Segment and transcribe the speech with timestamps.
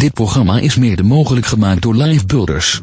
[0.00, 2.80] Dit programma is mede mogelijk gemaakt door Live Builders.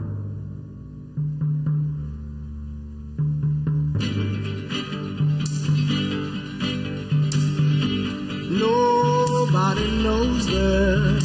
[8.49, 11.17] Nobody knows the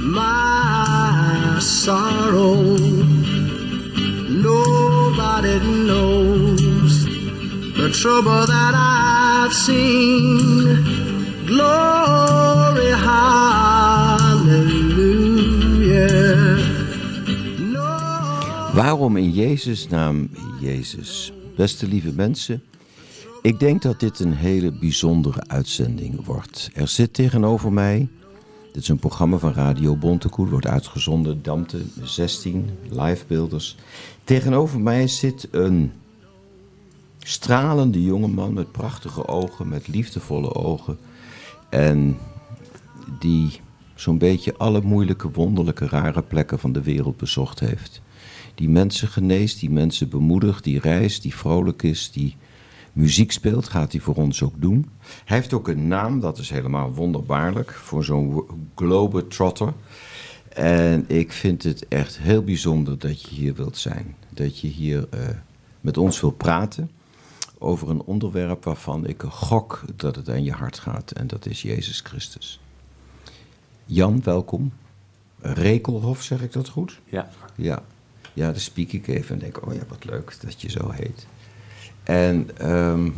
[0.00, 2.67] my sorrow.
[8.00, 10.84] Trouble that I've seen.
[11.46, 14.26] Glory, hallelujah.
[18.74, 21.32] Waarom in Jezus' naam Jezus?
[21.56, 22.62] Beste lieve mensen,
[23.42, 26.70] ik denk dat dit een hele bijzondere uitzending wordt.
[26.74, 28.08] Er zit tegenover mij,
[28.72, 33.76] dit is een programma van Radio Bontekoe, wordt uitgezonden Damte 16, livebeelders.
[34.24, 35.92] Tegenover mij zit een
[37.28, 40.98] stralende jongeman met prachtige ogen, met liefdevolle ogen.
[41.68, 42.16] En
[43.18, 43.60] die
[43.94, 48.02] zo'n beetje alle moeilijke, wonderlijke, rare plekken van de wereld bezocht heeft.
[48.54, 52.36] Die mensen geneest, die mensen bemoedigt, die reist, die vrolijk is, die
[52.92, 54.86] muziek speelt, gaat hij voor ons ook doen.
[55.24, 59.72] Hij heeft ook een naam, dat is helemaal wonderbaarlijk, voor zo'n globetrotter.
[60.48, 64.14] En ik vind het echt heel bijzonder dat je hier wilt zijn.
[64.30, 65.20] Dat je hier eh,
[65.80, 66.90] met ons wilt praten
[67.58, 71.10] over een onderwerp waarvan ik gok dat het aan je hart gaat.
[71.10, 72.60] En dat is Jezus Christus.
[73.84, 74.72] Jan, welkom.
[75.40, 77.00] Rekelhof, zeg ik dat goed?
[77.04, 77.30] Ja.
[77.54, 77.82] Ja,
[78.32, 81.26] ja, dan spiek ik even en denk, oh ja, wat leuk dat je zo heet.
[82.02, 83.10] En ehm,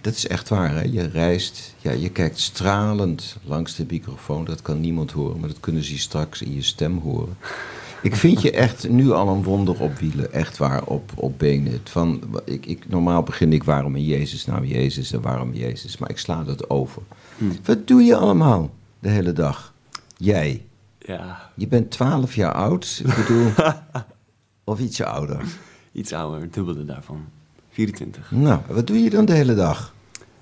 [0.00, 0.82] dat is echt waar, hè?
[0.82, 4.44] je reist, ja, je kijkt stralend langs de microfoon.
[4.44, 7.36] Dat kan niemand horen, maar dat kunnen ze straks in je stem horen.
[8.02, 11.80] Ik vind je echt nu al een wonder op wielen, echt waar, op, op benen.
[11.84, 16.10] Van, ik, ik, normaal begin ik waarom in Jezus, nou Jezus en waarom Jezus, maar
[16.10, 17.02] ik sla dat over.
[17.64, 19.74] Wat doe je allemaal de hele dag?
[20.16, 20.64] Jij,
[20.98, 23.50] Ja, je bent 12 jaar oud, ik bedoel,
[24.64, 25.44] of ietsje ouder.
[25.92, 27.24] iets ouder, het dubbele daarvan.
[27.70, 28.30] 24.
[28.30, 29.94] Nou, wat doe je dan de hele dag?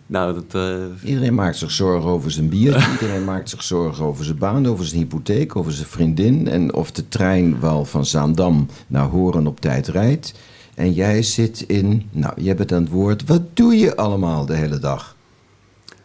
[0.08, 0.54] Nou, dat...
[0.62, 4.66] eh, Iedereen maakt zich zorgen over zijn biertje, iedereen maakt zich zorgen over zijn baan,
[4.66, 9.46] over zijn hypotheek, over zijn vriendin en of de trein wel van Zaandam naar Horen
[9.46, 10.34] op tijd rijdt.
[10.74, 14.54] En jij zit in, nou, jij bent aan het woord, wat doe je allemaal de
[14.54, 15.16] hele dag?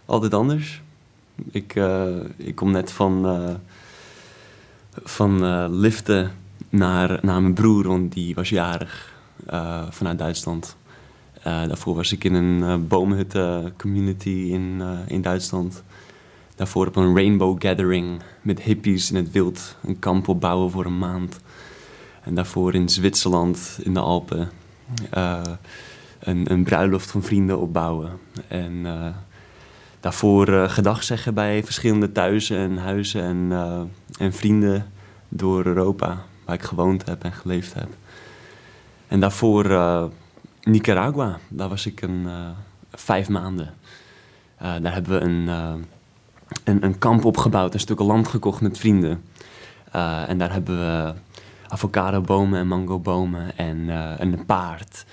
[0.06, 0.82] altijd anders.
[1.52, 2.06] Ik, eh,
[2.38, 3.54] ik kom net van, eh,
[5.04, 6.32] van liften
[6.70, 9.12] naar, naar mijn broer, want die was jarig
[9.90, 10.76] vanuit Duitsland.
[11.44, 15.84] Eh, daarvoor was ik in een boomhutten community in, eh, in Duitsland.
[16.56, 19.78] Daarvoor op een rainbow gathering met hippies in het wild.
[19.84, 21.40] Een kamp opbouwen voor een maand.
[22.24, 24.50] En daarvoor in Zwitserland, in de Alpen,
[26.20, 28.12] een, een bruiloft van vrienden opbouwen.
[28.48, 28.86] En
[30.00, 33.52] daarvoor gedag zeggen bij verschillende thuizen en huizen en,
[34.20, 34.92] en vrienden
[35.30, 37.90] door Europa, waar ik gewoond heb en geleefd heb.
[39.08, 39.66] En daarvoor
[40.64, 42.50] Nicaragua, daar was ik een, eh,
[42.92, 43.74] vijf maanden.
[44.58, 45.74] Eh, daar hebben we een, eh,
[46.64, 49.24] een, een kamp opgebouwd, een stuk land gekocht met vrienden.
[50.28, 51.14] En daar hebben we
[51.68, 55.06] avocadobomen en mangobomen en, en een paard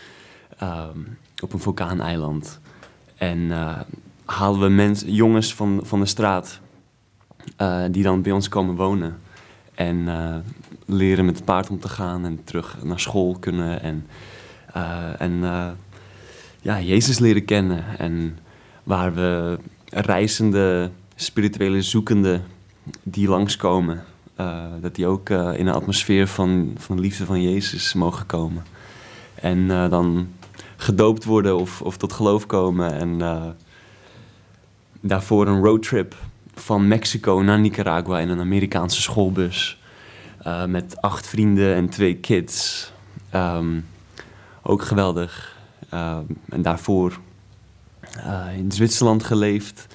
[1.42, 2.60] op een vulkaaneiland.
[3.16, 3.50] En
[4.24, 6.60] halen we jongens van, van de straat
[7.90, 9.18] die dan bij ons komen wonen.
[9.74, 10.08] En
[10.86, 13.82] leren met het paard om te gaan en terug naar school kunnen.
[13.82, 14.06] En,
[15.18, 15.68] en eh,
[16.60, 17.84] ja, Jezus leren kennen.
[17.98, 18.38] En
[18.82, 19.58] waar we
[19.90, 22.44] reizende, spirituele zoekenden
[23.02, 24.04] die langskomen,
[24.36, 28.26] eh, dat die ook eh, in een atmosfeer van, van de liefde van Jezus mogen
[28.26, 28.64] komen.
[29.34, 30.28] En eh, dan
[30.76, 32.92] gedoopt worden of, of tot geloof komen.
[32.98, 33.42] En eh,
[35.00, 36.14] daarvoor een roadtrip
[36.54, 39.78] van Mexico naar Nicaragua in een Amerikaanse schoolbus.
[40.42, 42.92] eh, met acht vrienden en twee kids.
[43.30, 43.80] Ehm,
[44.62, 45.56] ook geweldig.
[45.88, 47.20] Ehm, en daarvoor
[48.00, 49.86] eh, in Zwitserland geleefd.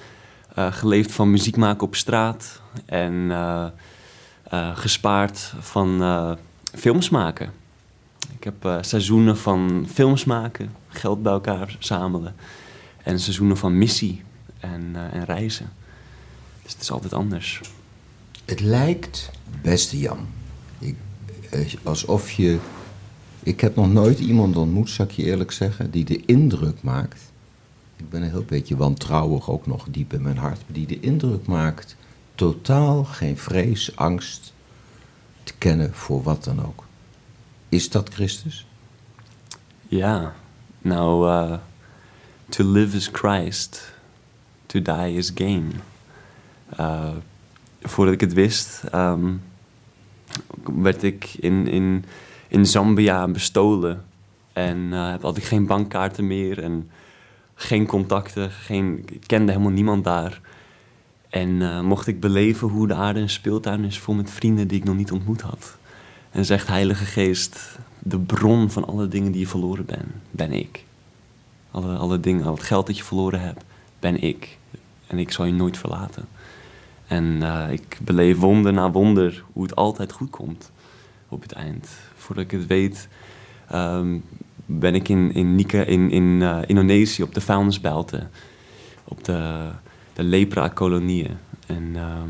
[0.54, 2.60] Eh, geleefd van muziek maken op straat.
[2.84, 6.36] En eh, gespaard van
[6.74, 7.52] films maken.
[8.38, 12.34] Ik heb seizoenen van films maken, geld bij elkaar zamelen.
[13.02, 14.22] En seizoenen van missie
[14.60, 15.72] en, en reizen.
[16.62, 17.60] Dus het is altijd anders.
[18.44, 19.30] Het lijkt,
[19.62, 20.26] beste Jan,
[20.78, 20.96] ik,
[21.82, 22.58] alsof je.
[23.46, 27.32] Ik heb nog nooit iemand ontmoet, zal ik je eerlijk zeggen, die de indruk maakt.
[27.96, 31.46] Ik ben een heel beetje wantrouwig, ook nog diep in mijn hart, die de indruk
[31.46, 31.96] maakt
[32.34, 34.52] totaal geen vrees, angst
[35.42, 36.84] te kennen voor wat dan ook.
[37.68, 38.66] Is dat Christus?
[39.88, 40.34] Ja,
[40.78, 41.58] nou, eh,
[42.48, 43.92] To live is Christ,
[44.66, 45.72] to die is gain.
[46.80, 47.08] Uh,
[47.82, 49.34] voordat ik het wist, ehm,
[50.64, 52.04] werd ik in, in,
[52.56, 54.04] in Zambia bestolen.
[54.52, 56.90] En eh, had ik geen bankkaarten meer en
[57.54, 58.50] geen contacten.
[58.50, 60.40] Geen, ik kende helemaal niemand daar.
[61.28, 64.78] En eh, mocht ik beleven hoe de aarde een speeltuin is vol met vrienden die
[64.78, 65.76] ik nog niet ontmoet had.
[66.30, 70.84] En zegt Heilige Geest, de bron van alle dingen die je verloren bent, ben ik.
[71.70, 73.64] Alle, alle dingen, al het geld dat je verloren hebt,
[73.98, 74.58] ben ik.
[75.06, 76.28] En ik zal je nooit verlaten.
[77.06, 80.70] En eh, ik beleef wonder na wonder hoe het altijd goed komt
[81.28, 81.88] op het eind.
[82.26, 83.08] Voordat ik het weet,
[83.68, 84.18] ehm,
[84.66, 88.30] ben ik in, in, in, in eh, Indonesië op de vuilnisbelten.
[89.04, 89.68] Op de,
[90.12, 91.36] de lepra-kolonieën.
[91.66, 92.28] En, ehm,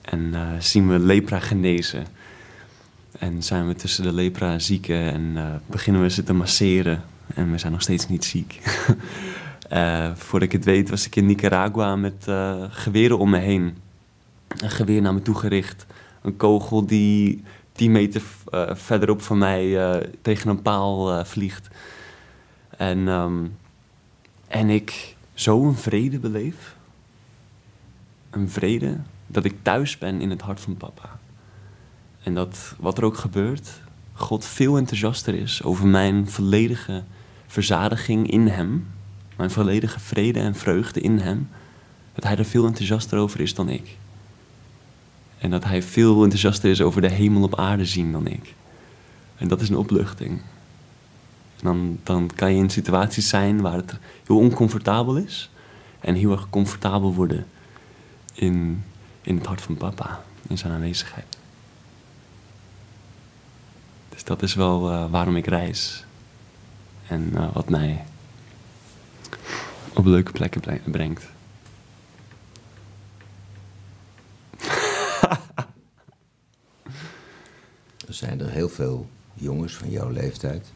[0.00, 2.06] en eh, zien we lepra genezen.
[3.18, 7.02] En zijn we tussen de lepra-zieken en eh, beginnen we ze te masseren.
[7.34, 8.60] En we zijn nog steeds niet ziek.
[10.14, 12.26] Voordat ik het weet was ik in Nicaragua met
[12.70, 13.76] geweren om me heen.
[14.48, 15.86] Een geweer naar me toe gericht.
[16.22, 17.42] Een kogel die
[17.72, 21.68] 10 meter eh, verderop van mij eh, tegen een paal eh, vliegt.
[22.76, 23.46] En, ehm,
[24.48, 26.76] en ik zo een vrede beleef.
[28.30, 31.18] Een vrede dat ik thuis ben in het hart van papa.
[32.22, 33.80] En dat wat er ook gebeurt,
[34.12, 37.02] God veel enthousiaster is over mijn volledige
[37.46, 38.86] verzadiging in Hem.
[39.36, 41.48] Mijn volledige vrede en vreugde in Hem.
[42.14, 43.96] Dat Hij er veel enthousiaster over is dan ik.
[45.42, 48.54] En dat Hij veel enthousiaster is over de hemel op aarde zien dan ik.
[49.36, 50.40] En dat is een opluchting.
[51.62, 55.50] Dan, dan kan je in situaties zijn waar het heel oncomfortabel is.
[56.00, 57.46] En heel erg comfortabel worden
[58.34, 58.84] in,
[59.22, 60.20] in het hart van papa.
[60.48, 61.36] In zijn aanwezigheid.
[64.08, 66.04] Dus dat is wel eh, waarom ik reis.
[67.06, 68.04] En eh, wat mij
[69.94, 71.31] op leuke plekken bre- brengt.
[78.12, 80.66] Er zijn er heel veel jongens van jouw leeftijd.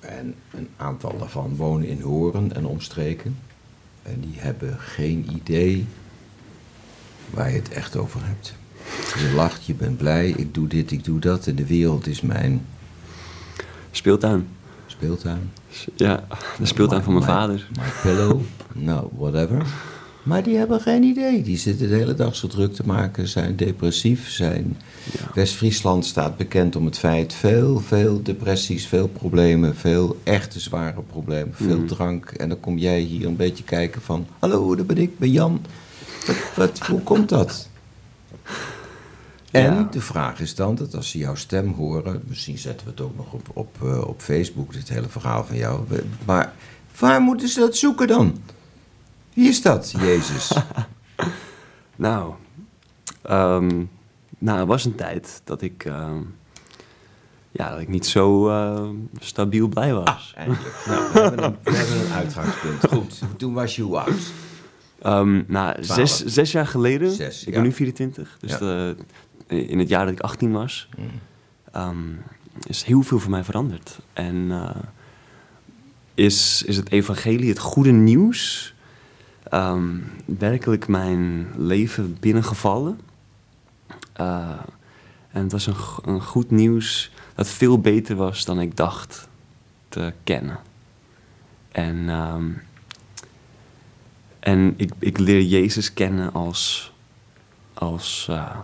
[0.00, 3.38] En een aantal daarvan wonen in Horen en omstreken.
[4.02, 5.86] En die hebben geen idee
[7.30, 8.54] waar je het echt over hebt.
[9.18, 11.46] Je lacht, je bent blij, ik doe dit, ik doe dat.
[11.46, 12.66] En de wereld is mijn
[13.90, 14.48] Speeltuin.
[14.86, 15.50] speeltuin.
[15.96, 16.26] Ja,
[16.58, 17.68] de speeltuin van mijn My- vader.
[17.76, 18.40] My pillow,
[18.72, 19.66] nou, whatever.
[20.26, 21.42] Maar die hebben geen idee.
[21.42, 24.30] Die zitten de hele dag zo druk te maken, zijn depressief.
[24.30, 24.76] Zijn...
[25.12, 25.30] Ja.
[25.34, 31.54] West-Friesland staat bekend om het feit veel, veel depressies, veel problemen, veel echte zware problemen,
[31.54, 31.86] veel Mhm.
[31.86, 32.30] drank.
[32.30, 35.60] En dan kom jij hier een beetje kijken van, hallo, daar ben ik, ben Jan.
[36.26, 37.68] Wat, wat, hoe komt dat?
[39.50, 39.88] En Ja.
[39.90, 43.16] de vraag is dan dat als ze jouw stem horen, misschien zetten we het ook
[43.16, 45.80] nog op, op, eh, op Facebook, dit hele verhaal van jou.
[46.24, 46.52] Maar
[46.98, 48.38] waar moeten ze dat zoeken dan?
[49.36, 50.52] Wie is dat, Jezus?
[51.96, 52.34] Nou,
[53.22, 53.84] ehm,
[54.38, 56.20] nou, er was een tijd dat ik, ehm,
[57.50, 58.88] ja, dat ik niet zo eh,
[59.20, 60.32] stabiel blij was.
[60.36, 60.82] Eindelijk.
[60.86, 62.86] Nou, we hebben, een, we hebben een uitgangspunt.
[62.88, 64.32] Goed, toen was je hoe oud?
[65.02, 67.52] Ehm, nou, zes, zes jaar geleden, Zes, ik ja.
[67.54, 68.58] ben nu 24, dus Ja.
[68.58, 68.96] de-
[69.46, 70.88] in het jaar dat ik 18 was,
[72.66, 73.98] is heel veel voor mij veranderd.
[74.12, 74.70] En eh,
[76.14, 78.74] is, is het evangelie, het goede nieuws,
[79.50, 83.00] ehm, werkelijk mijn leven binnengevallen.
[84.12, 84.50] Eh,
[85.30, 89.28] en het was een, een goed nieuws dat veel beter was dan ik dacht
[89.88, 90.58] te kennen.
[91.72, 92.44] En, ehm,
[94.40, 96.92] en ik, ik leer Jezus kennen als,
[97.74, 98.56] als eh,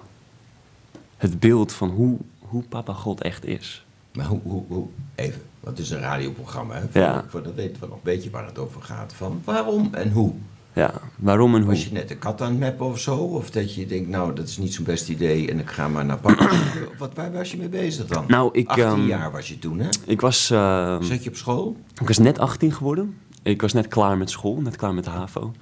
[1.17, 3.85] het beeld van hoe, hoe Papa God echt is.
[4.13, 6.75] Maar hoe, hoe, hoe, even, wat is een radioprogramma?
[6.75, 6.89] Hè?
[6.89, 7.25] Voor, Ja.
[7.29, 9.13] voor dat weten we nog een beetje waar het over gaat.
[9.13, 10.35] Van waarom en hoe?
[10.75, 11.71] Ja, waarom en hoe?
[11.71, 13.17] Was je net een kat aan het mappen of zo?
[13.17, 16.05] Of dat je denkt, nou, dat is niet zo'n best idee en ik ga maar
[16.05, 16.51] naar papa.
[16.99, 18.25] Wat, waar was je mee bezig dan?
[18.29, 19.89] Nou, ik, 18 ehm, jaar was je toen, hè?
[20.07, 21.77] Ik was, ehm, Zat je op school?
[22.01, 23.17] ik was net 18 geworden.
[23.43, 25.53] Ik was net klaar met school, net klaar met de HAVO.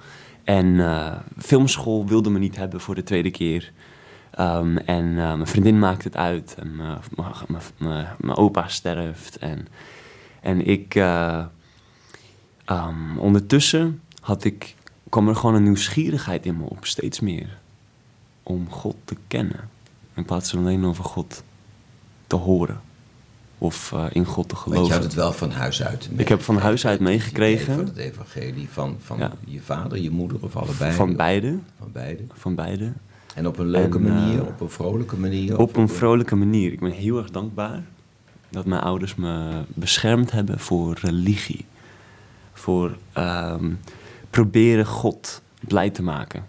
[0.43, 3.71] En eh, filmschool wilde me niet hebben voor de tweede keer.
[4.31, 6.55] Ehm, en eh, mijn vriendin maakte het uit.
[6.59, 6.75] En
[7.77, 9.37] mijn- opa sterft.
[9.37, 9.67] En,
[10.41, 10.95] en ik...
[10.95, 11.45] eh,
[13.17, 14.75] ondertussen had ik,
[15.11, 17.57] kwam er gewoon een nieuwsgierigheid in me op, steeds meer.
[18.43, 19.69] Om God te kennen.
[20.13, 21.43] In plaats van alleen over God
[22.27, 22.81] te horen.
[23.57, 24.93] Of eh, in God te Want je geloven.
[24.93, 26.07] had het wel van huis uit.
[26.11, 27.75] mee- Ik heb van huis uit meegekregen.
[27.75, 29.31] Van het evangelie van, van Ja.
[29.45, 30.93] je vader, je moeder of allebei?
[30.93, 31.57] Van beide.
[31.79, 32.23] Van beide.
[32.33, 32.91] Van beide.
[33.35, 35.57] En op een leuke En, eh, manier, op een vrolijke manier?
[35.59, 36.71] Op een vrolijke manier.
[36.71, 37.83] Ik ben heel erg dankbaar
[38.49, 41.65] dat mijn ouders me beschermd hebben voor religie.
[42.53, 43.71] voor ehm,
[44.31, 46.45] proberen God blij te maken.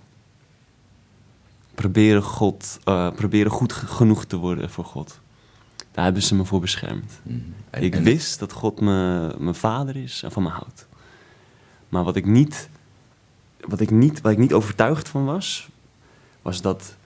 [1.75, 5.21] Proberen, God, eh, proberen goed ge- genoeg te worden voor God.
[5.93, 7.21] Daar hebben ze me voor beschermd.
[7.71, 10.87] En- Ik en- wist dat God me, mijn vader is en van me houdt.
[11.89, 12.69] Maar wat ik niet,
[13.61, 15.69] wat ik niet, waar ik niet overtuigd van was,
[16.43, 16.97] was dat,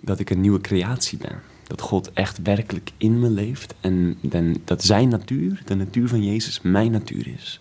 [0.00, 1.40] dat ik een nieuwe creatie ben.
[1.66, 6.24] Dat God echt werkelijk in me leeft en, en dat zijn natuur, de natuur van
[6.24, 7.60] Jezus, mijn natuur is.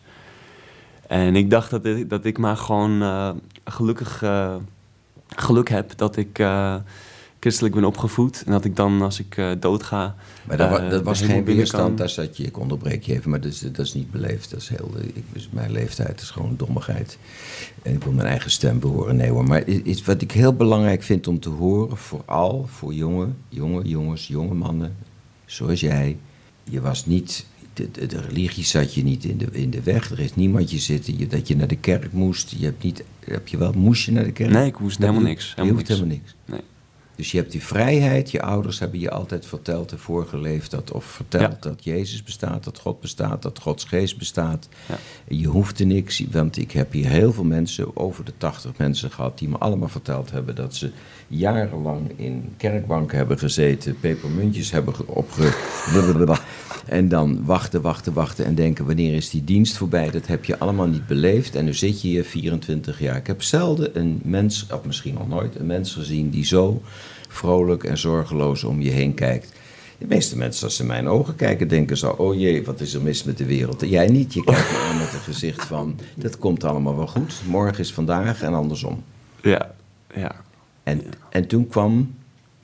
[1.07, 3.29] En ik dacht dat ik, dat ik maar gewoon eh,
[3.65, 4.55] gelukkig eh,
[5.35, 6.75] geluk heb dat ik eh,
[7.39, 8.43] christelijk ben opgevoed.
[8.45, 12.09] En dat ik dan, als ik doodga, Maar dat, wa- dat was geen weerstand, daar
[12.09, 14.49] zat je, ik onderbreek je even, maar dat is, dat is niet beleefd.
[14.51, 17.17] Dat is heel, ik, dus mijn leeftijd is gewoon dommigheid.
[17.81, 19.15] En ik wil mijn eigen stem behoren.
[19.15, 23.27] Nee hoor, maar iets wat ik heel belangrijk vind om te horen, vooral voor jonge,
[23.49, 24.95] jonge jongens, jonge mannen,
[25.45, 26.17] zoals jij.
[26.63, 30.11] Je was niet, de, de, de religie zat je niet in de, in de weg.
[30.11, 32.53] Er is niemand je zitten, je, dat je naar de kerk moest.
[32.57, 34.51] Je hebt niet, heb je wel, moest je naar de kerk?
[34.51, 35.87] Nee, ik moest helemaal niks, Je hoeft niks.
[35.89, 36.35] helemaal niks.
[36.45, 36.59] Nee.
[37.15, 41.05] Dus je hebt die vrijheid, je ouders hebben je altijd verteld en voorgeleefd dat, of
[41.05, 41.57] verteld Ja.
[41.59, 44.69] dat Jezus bestaat, dat God bestaat, dat Gods geest bestaat.
[44.89, 44.97] Ja.
[45.27, 49.11] Je hoeft er niks, want ik heb hier heel veel mensen, over de 80 mensen
[49.11, 50.91] gehad, die me allemaal verteld hebben dat ze
[51.27, 55.53] jarenlang in kerkbanken hebben gezeten, pepermuntjes hebben ge- opge...
[56.85, 60.09] En dan wachten, wachten, wachten en denken wanneer is die dienst voorbij.
[60.11, 63.15] Dat heb je allemaal niet beleefd en nu zit je hier 24 jaar.
[63.15, 66.81] Ik heb zelden een mens, of misschien nog nooit, een mens gezien die zo
[67.27, 69.53] vrolijk en zorgeloos om je heen kijkt.
[69.97, 72.93] De meeste mensen, als ze in mijn ogen kijken, denken zo: oh jee, wat is
[72.93, 73.81] er mis met de wereld?
[73.81, 74.33] En jij niet.
[74.33, 77.41] Je kijkt me aan met een gezicht van: dat komt allemaal wel goed.
[77.47, 79.03] Morgen is vandaag en andersom.
[79.41, 79.75] Ja,
[80.15, 80.35] ja.
[80.83, 82.15] En, en toen kwam,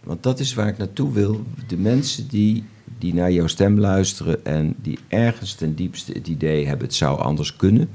[0.03, 2.63] want dat is waar ik naartoe wil, de mensen die,
[2.97, 7.19] die naar jouw stem luisteren en die ergens ten diepste het idee hebben: het zou
[7.19, 7.89] anders kunnen.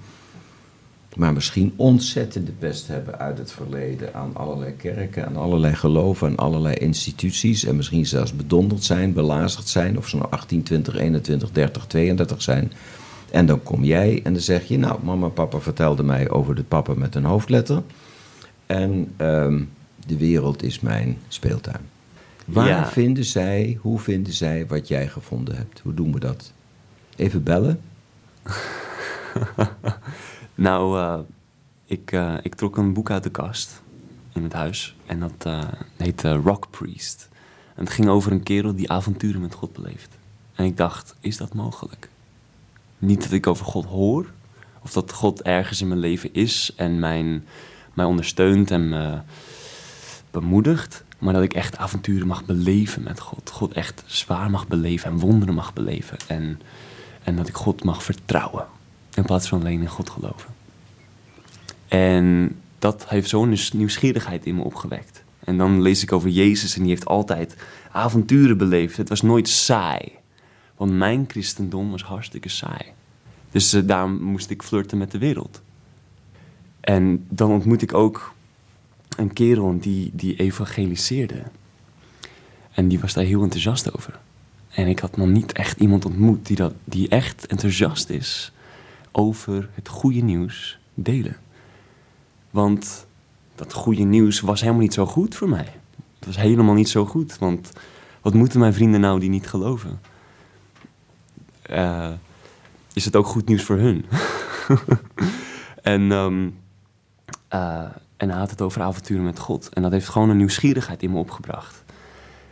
[1.16, 6.37] Maar misschien ontzettende pest hebben uit het verleden aan allerlei kerken, aan allerlei geloven, aan
[6.37, 7.64] allerlei instituties.
[7.64, 12.42] En misschien zelfs bedonderd zijn, belazerd zijn, of ze nou 18, 20, 21, 30, 32
[12.42, 12.73] zijn.
[13.30, 16.54] En dan kom jij en dan zeg je: Nou, mama en papa vertelden mij over
[16.54, 17.82] de papa met een hoofdletter.
[18.66, 19.62] En ehm,
[20.06, 21.80] de wereld is mijn speeltuin.
[22.44, 22.87] Waar Ja.
[22.87, 25.80] vinden zij, hoe vinden zij wat jij gevonden hebt?
[25.82, 26.52] Hoe doen we dat?
[27.16, 27.80] Even bellen?
[30.57, 31.19] Nou, eh,
[31.85, 33.83] ik, eh, ik trok een boek uit de kast
[34.33, 34.97] in het huis.
[35.07, 35.49] En dat
[35.97, 37.29] heet eh, Rock Priest.
[37.75, 40.19] En het ging over een kerel die avonturen met God beleeft.
[40.55, 42.09] En ik dacht, is dat mogelijk?
[42.99, 44.31] Niet dat ik over God hoor,
[44.83, 47.45] of dat God ergens in mijn leven is en mijn,
[47.95, 49.19] mij ondersteunt en me
[50.31, 53.51] bemoedigt, maar dat ik echt avonturen mag beleven met God.
[53.51, 56.19] God echt zwaar mag beleven en wonderen mag beleven.
[56.27, 56.61] En,
[57.23, 58.67] en dat ik God mag vertrouwen
[59.16, 60.54] in plaats van alleen in God geloven.
[61.88, 65.25] En dat heeft zo'n nieuws- nieuwsgierigheid in me opgewekt.
[65.44, 67.56] En dan lees ik over Jezus en die heeft altijd
[67.92, 68.96] avonturen beleefd.
[68.96, 70.12] Het was nooit saai.
[70.76, 72.85] Want mijn christendom was hartstikke saai.
[73.50, 75.62] Dus eh, daarom moest ik flirten met de wereld.
[76.80, 78.35] En dan ontmoet ik ook
[79.16, 81.42] een kerel die, die evangeliseerde.
[82.73, 84.18] En die was daar heel enthousiast over.
[84.68, 88.52] En ik had nog niet echt iemand ontmoet die, dat, die echt enthousiast is
[89.18, 91.37] over het goede nieuws delen.
[92.50, 93.06] Want
[93.54, 95.73] dat goede nieuws was helemaal niet zo goed voor mij.
[96.18, 97.73] Het was helemaal niet zo goed, want
[98.20, 100.00] wat moeten mijn vrienden nou die niet geloven?
[101.62, 102.12] Eh,
[102.92, 104.04] is het ook goed nieuws voor hun?
[105.82, 106.49] en, ehm,
[107.49, 107.85] eh,
[108.16, 109.68] en hij had het over avonturen met God.
[109.68, 111.85] En dat heeft gewoon een nieuwsgierigheid in me opgebracht.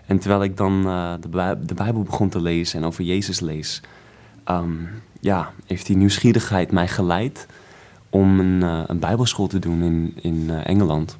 [0.06, 3.82] En terwijl ik dan eh, de, de Bijbel begon te lezen en over Jezus lees,
[4.44, 4.74] ehm,
[5.20, 7.46] ja, heeft die nieuwsgierigheid mij geleid
[8.10, 11.16] om een, eh, een bijbelschool te doen in, in eh, Engeland.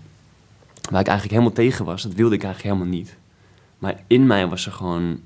[0.91, 3.17] Waar ik eigenlijk helemaal tegen was, dat wilde ik eigenlijk helemaal niet.
[3.79, 5.21] Maar in mij was er gewoon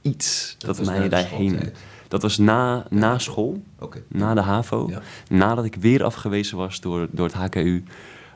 [0.00, 1.72] iets dat, mij daarheen...
[2.08, 3.62] Dat was na, na school,
[4.08, 5.00] na de HAVO, Ja.
[5.28, 7.84] nadat ik weer afgewezen was door, door het HKU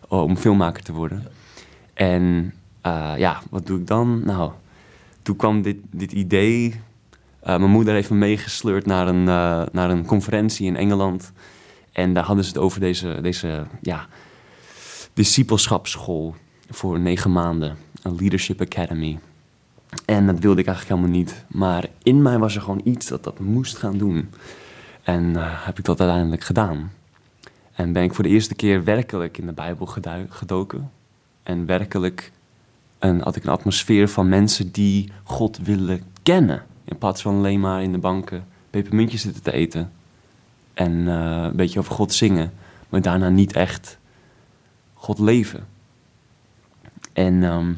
[0.09, 1.27] oh, om filmmaker te worden.
[1.95, 4.23] En eh, ja, wat doe ik dan?
[4.25, 4.51] Nou,
[5.23, 6.81] toen kwam dit, dit idee.
[7.41, 11.33] Eh, mijn moeder heeft me meegesleurd naar een, eh, naar een conferentie in Engeland.
[11.93, 14.07] En daar hadden ze het over deze, deze ja,
[15.13, 16.35] discipelschapsschool
[16.71, 17.77] voor negen maanden.
[18.03, 19.19] Een Leadership Academy.
[20.05, 21.45] En dat wilde ik eigenlijk helemaal niet.
[21.49, 24.31] Maar in mij was er gewoon iets dat dat moest gaan doen.
[25.03, 26.93] En eh, heb ik dat uiteindelijk gedaan.
[27.73, 29.87] En ben ik voor de eerste keer werkelijk in de Bijbel
[30.29, 30.91] gedoken.
[31.43, 32.33] En werkelijk
[32.99, 36.63] een, had ik een atmosfeer van mensen die God willen kennen.
[36.89, 39.93] In plaats van alleen maar in de banken pepermuntjes zitten te eten.
[40.75, 42.53] en eh, een beetje over God zingen,
[42.89, 43.99] maar daarna niet echt
[44.95, 45.67] God leven.
[47.13, 47.75] En, ehm,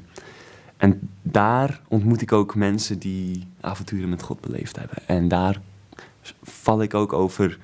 [0.76, 4.97] en daar ontmoet ik ook mensen die avonturen met God beleefd hebben.
[5.07, 5.61] En daar
[6.43, 7.59] val ik ook over,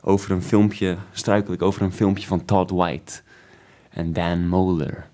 [0.00, 3.20] over een filmpje, struikel ik over een filmpje van Todd White
[3.90, 5.08] en Dan Moeller.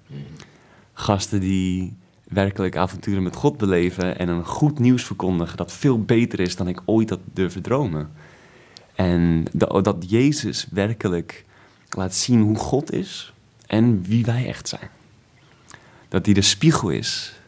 [0.92, 1.96] Gasten die
[2.32, 6.68] werkelijk avonturen met God beleven en een goed nieuws verkondigen dat veel beter is dan
[6.68, 8.10] ik ooit had durven dromen.
[8.94, 11.44] En dat, Jezus werkelijk
[11.90, 13.32] laat zien hoe God is
[13.66, 14.88] en wie wij echt zijn.
[16.08, 17.40] Dat hij de spiegel is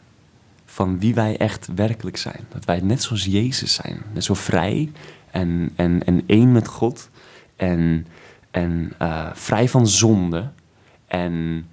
[0.65, 2.45] van wie wij echt werkelijk zijn.
[2.49, 4.01] Dat wij net zoals Jezus zijn.
[4.13, 4.91] Net zo vrij
[5.31, 7.09] en, en, en één met God.
[7.55, 8.07] En,
[8.51, 10.49] en eh, vrij van zonde.
[11.07, 11.67] En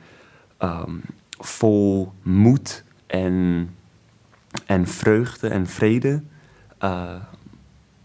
[0.58, 0.96] ehm,
[1.38, 3.68] vol moed en,
[4.66, 6.22] en vreugde en vrede
[6.78, 7.14] eh,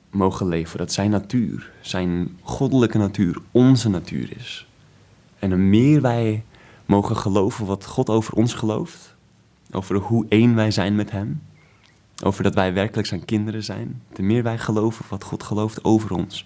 [0.09, 0.77] mogen leven.
[0.77, 4.67] Dat zijn natuur, zijn goddelijke natuur, onze natuur is.
[5.39, 6.43] En hoe meer wij
[6.85, 9.15] mogen geloven wat God over ons gelooft,
[9.71, 11.41] over hoe één wij zijn met Hem,
[12.23, 16.13] over dat wij werkelijk zijn kinderen zijn, te meer wij geloven wat God gelooft over
[16.13, 16.45] ons,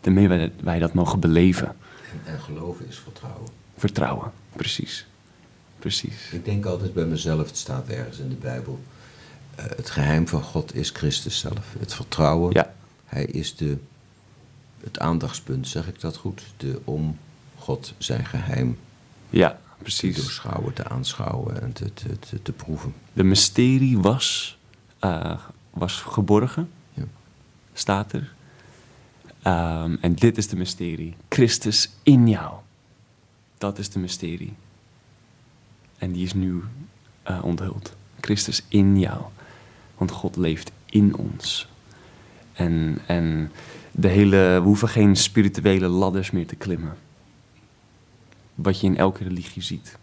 [0.00, 1.68] te meer wij, wij dat mogen beleven.
[1.68, 3.48] En, en geloven is vertrouwen.
[3.76, 5.06] Vertrouwen, precies.
[5.86, 6.30] Precies.
[6.32, 8.80] Ik denk altijd bij mezelf, het staat ergens in de Bijbel.
[9.54, 11.74] eh, het geheim van God is Christus zelf.
[11.78, 12.52] Het vertrouwen.
[12.52, 12.74] Ja,
[13.04, 13.78] Hij is de,
[14.80, 16.42] het aandachtspunt, zeg ik dat goed?
[16.56, 17.18] De om
[17.58, 18.78] God zijn geheim
[19.30, 20.16] ja, te precies.
[20.16, 22.94] doorschouwen, te aanschouwen en te, te, te, te proeven.
[23.12, 24.58] De mysterie was,
[24.98, 25.38] eh,
[25.70, 27.04] was geborgen, Ja.
[27.72, 28.34] staat er.
[29.42, 31.14] Ehm, en dit is de mysterie.
[31.28, 32.54] Christus in jou.
[33.58, 34.54] Dat is de mysterie.
[35.98, 36.62] En die is nu
[37.22, 37.96] eh, onthuld.
[38.20, 39.20] Christus in jou.
[39.96, 41.68] Want God leeft in ons.
[42.52, 43.52] En, en
[43.90, 46.96] de hele, we hoeven geen spirituele ladders meer te klimmen.
[48.54, 49.98] Wat je in elke religie ziet.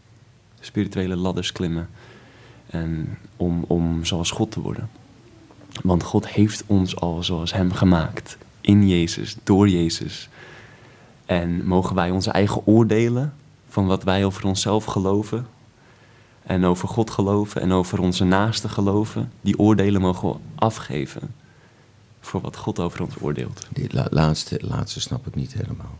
[0.60, 1.90] Spirituele ladders klimmen.
[2.66, 4.90] En om, om zoals God te worden.
[5.82, 8.38] Want God heeft ons al zoals Hem gemaakt.
[8.62, 10.30] In Jezus, door Jezus.
[11.26, 13.34] En mogen wij onze eigen oordelen
[13.70, 15.48] van wat wij over onszelf geloven.
[16.44, 19.32] En over God geloven en over onze naasten geloven.
[19.42, 21.34] Die oordelen mogen we afgeven.
[22.22, 23.68] Voor wat God over ons oordeelt.
[23.90, 25.98] La- laatste, laatste snap ik niet helemaal.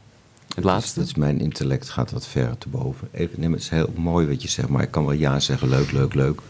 [0.56, 1.00] Het laatste.
[1.00, 3.08] Dat is, mijn intellect gaat wat ver te boven.
[3.12, 5.40] Even, nee, maar het is heel mooi wat je zegt, maar ik kan wel ja
[5.40, 6.42] zeggen, leuk, leuk, leuk.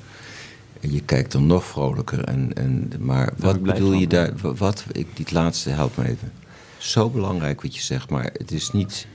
[0.79, 2.23] En je kijkt er nog vrolijker.
[2.23, 4.31] En, en, maar wat bedoel van, je daar?
[4.41, 6.31] wa- Wat, ik, die laatste, help me even.
[6.77, 9.07] Zo belangrijk wat je zegt, maar het is niet...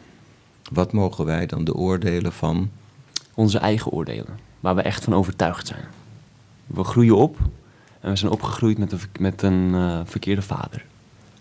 [0.72, 2.70] Wat mogen wij dan de oordelen van...
[3.34, 5.84] onze eigen oordelen, waar we echt van overtuigd zijn.
[6.66, 7.38] We groeien op
[8.00, 10.84] en we zijn opgegroeid met een, met een eh, verkeerde vader.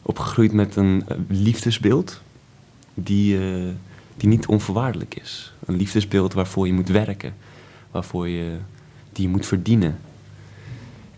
[0.02, 2.22] Opgegroeid met een eh, liefdesbeeld
[2.94, 3.74] die, eh,
[4.18, 5.54] die niet onvoorwaardelijk is.
[5.66, 7.34] Een liefdesbeeld waarvoor je moet werken,
[7.92, 8.58] waarvoor je,
[9.12, 10.00] die je moet verdienen.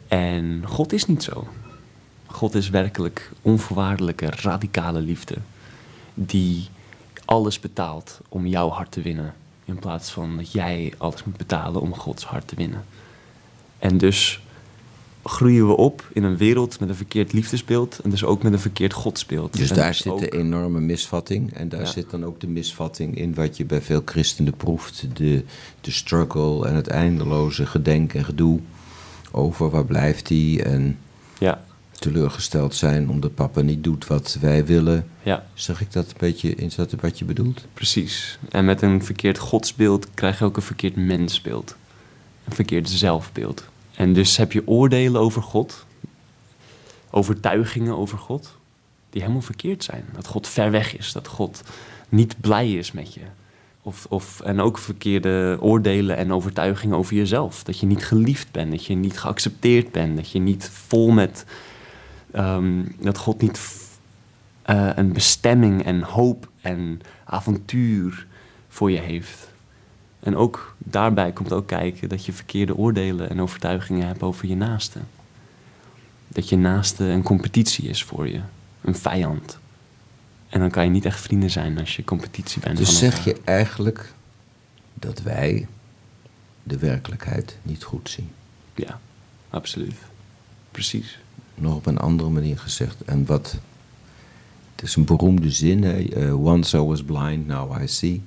[0.08, 1.48] En God is niet zo.
[2.26, 5.36] God is werkelijk onvoorwaardelijke, radicale liefde.
[6.14, 6.68] Die
[7.26, 9.34] alles betaalt om jouw hart te winnen.
[9.70, 12.86] In plaats van dat jij alles moet betalen om Gods hart te winnen.
[13.80, 14.42] En dus
[15.24, 18.00] groeien we op in een wereld met een verkeerd liefdesbeeld.
[18.00, 19.58] En dus ook met een verkeerd godsbeeld.
[19.58, 21.54] Dus En daar dus zit ook- de enorme misvatting.
[21.54, 21.86] En daar Ja.
[21.86, 25.06] zit dan ook de misvatting in wat je bij veel christenen proeft.
[25.14, 25.44] De,
[25.82, 28.60] de struggle en het eindeloze gedenk en gedoe
[29.32, 30.64] over waar blijft hij.
[30.66, 30.98] En
[32.00, 35.10] teleurgesteld zijn omdat papa niet doet wat wij willen.
[35.24, 37.66] ja, Zeg ik dat een beetje, is dat wat je bedoelt?
[37.74, 38.40] precies.
[38.50, 41.76] En met een verkeerd godsbeeld krijg je ook een verkeerd mensbeeld.
[42.46, 43.64] Een verkeerd zelfbeeld.
[43.96, 45.86] En dus heb je oordelen over God.
[47.10, 48.56] Overtuigingen over God.
[49.10, 50.06] Die helemaal verkeerd zijn.
[50.14, 51.12] Dat God ver weg is.
[51.12, 51.64] Dat God
[52.10, 53.22] niet blij is met je.
[53.82, 57.64] Of, of, en ook verkeerde oordelen en overtuigingen over jezelf.
[57.64, 58.72] Dat je niet geliefd bent.
[58.72, 60.16] Dat je niet geaccepteerd bent.
[60.16, 61.46] Dat je niet vol met...
[62.32, 63.60] ehm, dat God niet
[64.62, 68.28] eh, een bestemming en hoop en avontuur
[68.68, 69.50] voor je heeft.
[70.20, 74.56] En ook daarbij komt ook kijken dat je verkeerde oordelen en overtuigingen hebt over je
[74.56, 75.00] naaste.
[76.28, 78.42] Dat je naaste een competitie is voor je,
[78.82, 79.58] een vijand.
[80.50, 82.78] En dan kan je niet echt vrienden zijn als je competitie bent.
[82.78, 84.14] Dus zeg je eigenlijk
[84.94, 85.68] dat wij
[86.64, 88.30] de werkelijkheid niet goed zien.
[88.76, 89.00] Ja,
[89.50, 89.96] absoluut.
[90.72, 91.20] Precies.
[91.60, 93.02] Nog op een andere manier gezegd.
[93.06, 93.58] En wat.
[94.76, 95.84] Het is een beroemde zin.
[95.84, 95.98] Hè?
[96.04, 98.22] eh, Once I was blind, now I see.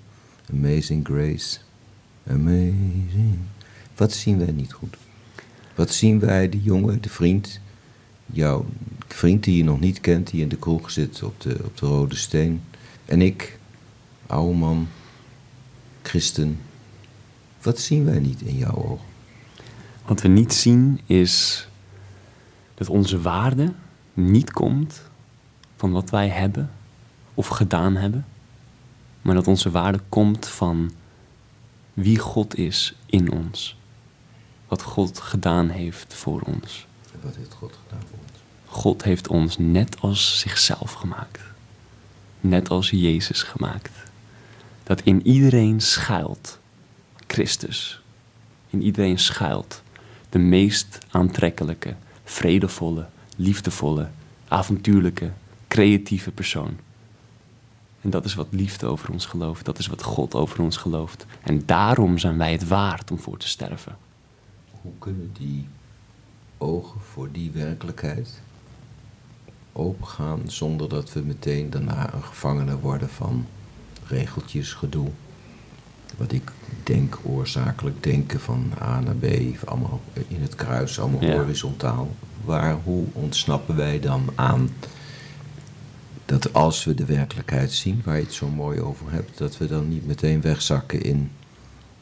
[0.52, 1.58] Amazing grace.
[2.30, 3.38] Amazing.
[3.96, 4.96] Wat zien wij niet goed?
[5.74, 7.60] Wat zien wij, de jongen, de vriend,
[8.26, 8.64] jouw
[9.08, 11.86] vriend die je nog niet kent, die in de kroeg zit op de, op de
[11.86, 12.62] Rode Steen,
[13.04, 13.58] En ik,
[14.26, 14.88] oude man,
[16.02, 16.58] christen,
[17.62, 19.06] wat zien wij niet in jouw ogen?
[20.06, 21.66] Wat we niet zien is
[22.74, 23.72] dat onze waarde
[24.14, 25.02] niet komt
[25.76, 26.70] van wat wij hebben
[27.34, 28.26] of gedaan hebben,
[29.22, 30.92] maar dat onze waarde komt van
[31.94, 33.76] wie God is in ons.
[34.68, 36.86] Wat God gedaan heeft voor ons.
[37.12, 38.38] En wat heeft God gedaan voor ons?
[38.66, 41.40] God heeft ons net als zichzelf gemaakt.
[42.40, 43.92] Net als Jezus gemaakt.
[44.82, 46.58] Dat in iedereen schuilt
[47.26, 48.02] Christus.
[48.70, 49.82] In iedereen schuilt
[50.28, 53.06] de meest aantrekkelijke, vredevolle,
[53.36, 54.08] liefdevolle,
[54.48, 55.30] avontuurlijke,
[55.68, 56.76] creatieve persoon.
[58.00, 59.64] En dat is wat liefde over ons gelooft.
[59.64, 61.26] Dat is wat God over ons gelooft.
[61.42, 63.96] En daarom zijn wij het waard om voor te sterven.
[64.70, 65.68] Hoe kunnen die
[66.58, 68.40] ogen voor die werkelijkheid
[69.72, 73.46] opengaan zonder dat we meteen daarna een gevangene worden van
[74.06, 75.08] regeltjes, gedoe?
[76.16, 76.50] Wat ik
[76.82, 79.26] denk, oorzakelijk denken van A naar B,
[79.64, 81.36] allemaal in het kruis, allemaal Ja.
[81.36, 82.14] horizontaal.
[82.44, 84.68] Waar, hoe ontsnappen wij dan aan
[86.24, 89.66] dat als we de werkelijkheid zien, waar je het zo mooi over hebt, dat we
[89.66, 91.30] dan niet meteen wegzakken in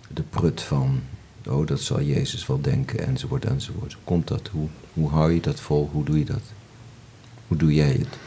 [0.08, 1.00] de prut van,
[1.48, 3.92] oh dat zal Jezus wel denken, enzovoort, enzovoort.
[3.92, 4.48] Hoe komt dat?
[4.52, 5.88] Hoe, hoe hou je dat vol?
[5.92, 6.42] Hoe doe je dat?
[7.48, 8.18] Hoe doe jij het?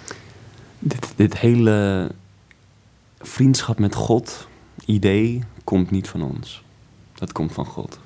[0.80, 2.10] Dit, dit hele
[3.19, 4.48] vriendschap met God
[4.86, 6.63] idee komt niet van ons.
[7.13, 8.00] Dat komt van God.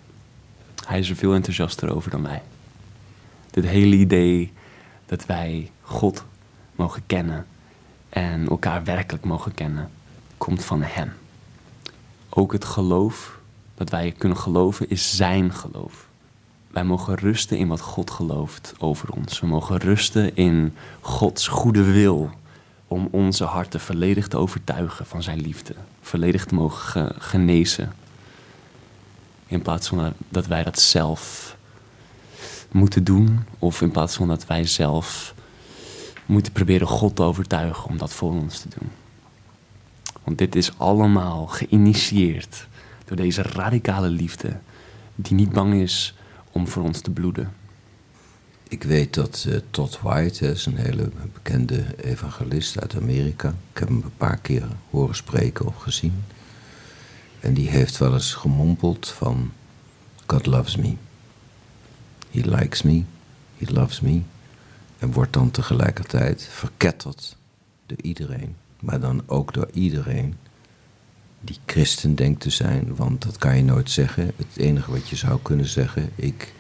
[0.86, 2.42] Hij is er veel enthousiaster over dan wij.
[3.50, 4.52] Dit hele idee
[5.06, 6.24] dat wij God
[6.76, 7.46] mogen kennen
[8.10, 9.90] en elkaar werkelijk mogen kennen,
[10.38, 11.14] komt van Hem.
[12.30, 13.40] Ook het geloof
[13.76, 16.08] dat wij kunnen geloven is Zijn geloof.
[16.68, 19.40] Wij mogen rusten in wat God gelooft over ons.
[19.40, 22.32] We mogen rusten in Gods goede wil
[22.88, 25.74] om onze harten volledig te overtuigen van Zijn liefde.
[26.02, 27.94] Volledig te mogen ge- genezen.
[29.48, 31.56] In plaats van dat wij dat zelf
[32.72, 35.34] moeten doen, of in plaats van dat wij zelf
[36.26, 38.90] moeten proberen God te overtuigen om dat voor ons te doen.
[40.24, 42.68] Want dit is allemaal geïnitieerd
[43.06, 44.58] door deze radicale liefde,
[45.16, 46.14] die niet bang is
[46.52, 47.54] om voor ons te bloeden.
[48.70, 53.48] Ik weet dat eh, Todd White is een hele bekende evangelist uit Amerika.
[53.72, 56.24] Ik heb hem een paar keer horen spreken of gezien.
[57.40, 59.52] En die heeft wel eens gemompeld van
[60.26, 60.96] God loves me.
[62.32, 63.04] He likes me.
[63.58, 64.22] He loves me.
[65.00, 67.38] En wordt dan tegelijkertijd verketterd
[67.86, 68.56] door iedereen.
[68.80, 70.36] Maar dan ook door iedereen
[71.42, 72.96] die christen denkt te zijn.
[72.96, 74.32] Want dat kan je nooit zeggen.
[74.36, 76.54] Het enige wat je zou kunnen zeggen, ik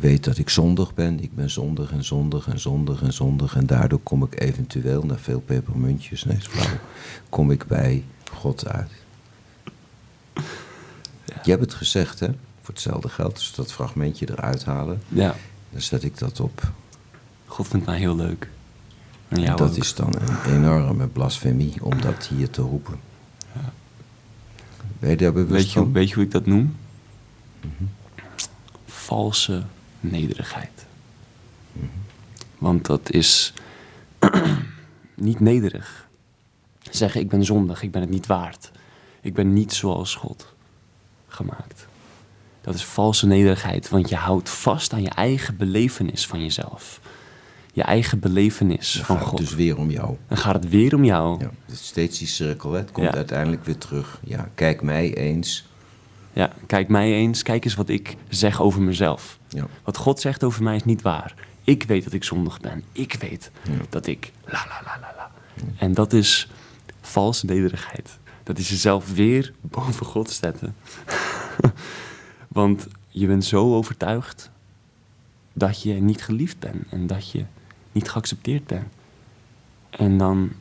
[0.00, 1.22] weet dat ik zondig ben.
[1.22, 3.56] Ik ben zondig en zondig en zondig en zondig.
[3.56, 6.78] En daardoor kom ik eventueel, na veel pepermuntjes, nee, flauw,
[7.28, 8.90] kom ik bij God uit.
[11.42, 12.26] Je hebt het gezegd, hè?
[12.62, 13.34] Voor hetzelfde geld.
[13.36, 15.02] Dus dat fragmentje eruit halen.
[15.08, 15.34] Ja,
[15.70, 16.72] Dan zet ik dat op.
[17.46, 18.48] God vindt mij heel leuk.
[19.28, 19.76] En En jou dat ook.
[19.76, 23.00] is dan een enorme blasfemie om dat hier te roepen.
[24.98, 25.92] Ben je daar bewust Weet je, van?
[25.92, 26.76] weet je hoe ik dat noem?
[28.86, 29.62] Valse
[30.00, 30.86] nederigheid.
[32.58, 33.52] Want dat is
[35.14, 36.06] niet nederig.
[36.90, 38.70] Zeggen, ik ben zondig, ik ben het niet waard.
[39.20, 40.54] Ik ben niet zoals God
[41.28, 41.86] gemaakt.
[42.60, 47.00] Dat is valse nederigheid, want je houdt vast aan je eigen belevenis van jezelf.
[47.72, 49.38] Je eigen belevenis Dan van gaat het God.
[49.38, 50.16] dus weer om jou.
[50.28, 51.40] Dan gaat het weer om jou.
[51.40, 52.78] Ja, het is steeds die cirkel, hè?
[52.78, 53.14] het komt Ja.
[53.14, 54.20] uiteindelijk weer terug.
[54.24, 55.66] Ja, kijk mij eens.
[56.32, 59.38] Ja, kijk mij eens, kijk eens wat ik zeg over mezelf.
[59.48, 59.66] Ja.
[59.84, 61.34] Wat God zegt over mij is niet waar.
[61.64, 62.84] Ik weet dat ik zondig ben.
[62.92, 63.72] Ik weet Ja.
[63.88, 65.30] dat ik la la la la la.
[65.78, 66.48] En dat is
[67.00, 68.18] valse nederigheid.
[68.42, 70.74] Dat is jezelf weer boven God zetten.
[72.48, 74.50] Want je bent zo overtuigd
[75.52, 77.44] dat je niet geliefd bent en dat je
[77.92, 78.86] niet geaccepteerd bent.
[79.90, 80.52] En dan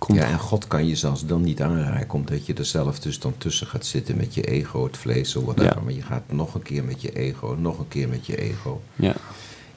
[0.00, 3.18] komt Ja, en God kan je zelfs dan niet aanraken, omdat je er zelf dus
[3.18, 5.76] dan tussen gaat zitten met je ego, het vlees of whatever.
[5.76, 5.82] Ja.
[5.82, 8.82] Maar je gaat nog een keer met je ego, nog een keer met je ego.
[8.96, 9.14] Ja,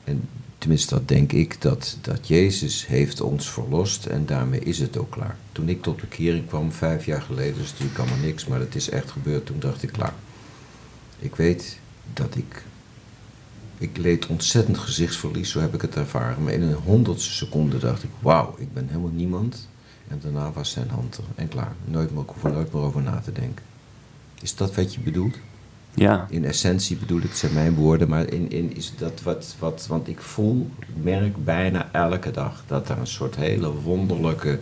[0.04, 4.98] En tenminste, dat denk ik, dat, dat Jezus heeft ons verlost en daarmee is het
[4.98, 5.38] ook klaar.
[5.52, 8.90] Toen ik tot bekering kwam, vijf jaar geleden, is natuurlijk allemaal niks, maar dat is
[8.90, 10.14] echt gebeurd, toen dacht ik, klaar.
[11.20, 11.80] Ik weet
[12.14, 12.64] dat ik,
[13.78, 16.44] ik leed ontzettend gezichtsverlies, zo heb ik het ervaren.
[16.44, 19.68] Maar in een honderdste seconde dacht ik, wauw, ik ben helemaal niemand.
[20.14, 21.76] En daarna was zijn hand er en klaar.
[21.86, 23.66] Nooit meer, ik hoef er nooit meer over na te denken.
[24.42, 25.36] Is dat wat je bedoelt?
[25.94, 29.56] ja, In essentie bedoel ik, het zijn mijn woorden, maar in, in is dat wat,
[29.60, 30.70] wat, want ik voel,
[31.04, 34.60] merk bijna elke dag dat er een soort hele wonderlijke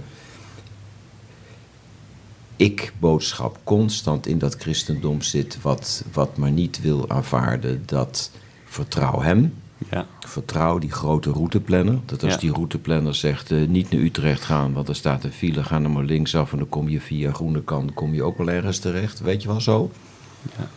[2.56, 8.32] ik-boodschap constant in dat christendom zit, wat, wat maar niet wil aanvaarden dat
[8.66, 9.54] vertrouw hem.
[9.90, 12.00] Ja, Vertrouw die grote routeplanner.
[12.06, 12.40] Dat als Ja.
[12.40, 15.90] die routeplanner zegt eh, niet naar Utrecht gaan, want er staat een file, ga er
[15.92, 19.20] maar linksaf en dan kom je via Groenekant, kom je ook wel ergens terecht.
[19.20, 19.92] Weet je wel zo?
[20.58, 20.68] Ja.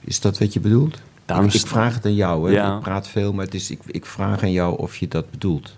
[0.00, 1.00] Is dat wat je bedoelt?
[1.24, 2.74] Daarom ik, ik vraag het aan jou, hè?
[2.76, 5.76] Ik praat veel, maar het is, ik, ik vraag aan jou of je dat bedoelt.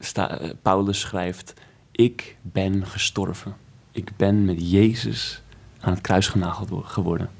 [0.00, 1.54] sta, eh, Paulus schrijft:
[1.92, 3.54] Ik ben gestorven.
[3.92, 5.42] Ik ben met Jezus
[5.80, 7.30] aan het kruis genageld wo- geworden.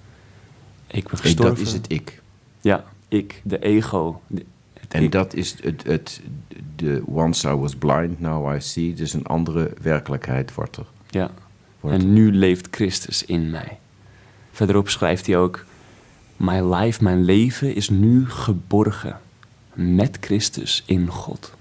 [0.87, 1.55] Ik ben gestorven.
[1.57, 2.23] dat is het ik.
[2.61, 4.21] Ja, ik, de ego.
[4.27, 4.45] de-
[4.89, 5.13] En ik.
[5.13, 6.21] dat is het, het,
[6.77, 8.95] de once I was blind, now I see.
[8.95, 10.87] Dus een andere werkelijkheid wordt er.
[11.11, 11.31] Ja.
[11.81, 13.79] Wordt En nu leeft Christus in mij.
[14.53, 15.65] Verderop schrijft hij ook:
[16.37, 19.21] Mijn life, mijn leven is nu geborgen
[19.75, 21.55] met Christus in God.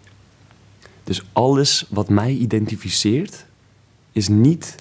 [1.03, 3.45] Dus alles wat mij identificeert,
[4.11, 4.75] is niet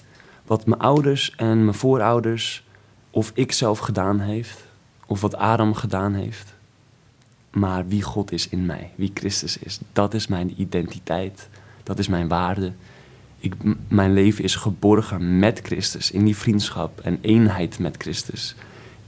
[0.45, 2.63] wat mijn ouders en mijn voorouders
[3.09, 4.65] of ik zelf gedaan heeft,
[5.05, 6.54] of wat Adam gedaan heeft,
[7.55, 9.79] maar wie God is in mij, wie Christus is.
[9.93, 11.49] Dat is mijn identiteit,
[11.83, 12.71] dat is mijn waarde.
[13.87, 18.55] Mijn leven is geborgen met Christus, in die vriendschap en eenheid met Christus,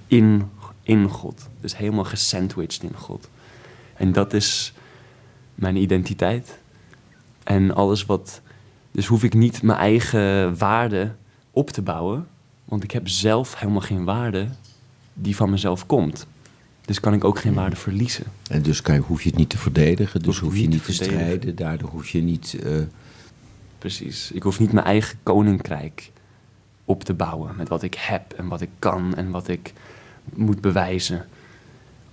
[0.08, 0.50] in,
[0.84, 1.50] in God.
[1.62, 3.30] Dus helemaal gesandwiched in God.
[3.96, 4.74] En dat is
[5.56, 6.58] mijn identiteit.
[7.44, 8.42] En alles wat.
[8.92, 11.12] Dus hoef ik niet mijn eigen waarde
[11.52, 12.28] op te bouwen,
[12.66, 14.48] want ik heb zelf helemaal geen waarde
[15.14, 16.28] die van mezelf komt.
[16.88, 18.26] Dus kan ik ook geen waarde verliezen.
[18.50, 21.56] En dus kan hoef je het niet te verdedigen, dus Hoef je niet te strijden.
[21.56, 22.58] Daardoor hoef je niet...
[22.64, 22.72] eh,
[23.78, 24.32] Precies.
[24.32, 26.12] Ik hoef niet mijn eigen koninkrijk
[26.86, 29.74] op te bouwen met wat ik heb en wat ik kan en wat ik
[30.34, 31.26] moet bewijzen.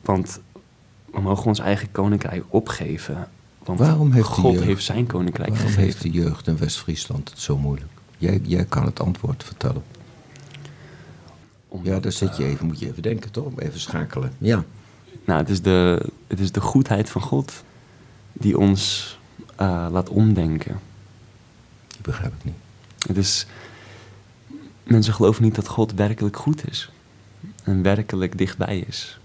[0.03, 0.41] Want
[1.13, 3.29] we mogen ons eigen koninkrijk opgeven.
[3.65, 5.85] Want Waarom heeft God jeugd- heeft zijn koninkrijk waarom gegeven.
[5.85, 7.91] heeft de jeugd in West-Friesland het zo moeilijk?
[8.19, 9.83] Jij, jij kan het antwoord vertellen.
[11.75, 13.61] Omdat, Ja, daar zit je eh, even, moet je even denken toch?
[13.61, 14.33] Even schakelen.
[14.39, 14.65] Ja.
[15.25, 17.65] Nou, het is de, het is de goedheid van God
[18.33, 19.19] die ons
[19.57, 20.81] eh, laat omdenken.
[21.89, 22.55] Die begrijp ik niet.
[23.07, 23.47] Het is,
[24.85, 26.91] mensen geloven niet dat God werkelijk goed is.
[27.63, 29.19] En werkelijk dichtbij is.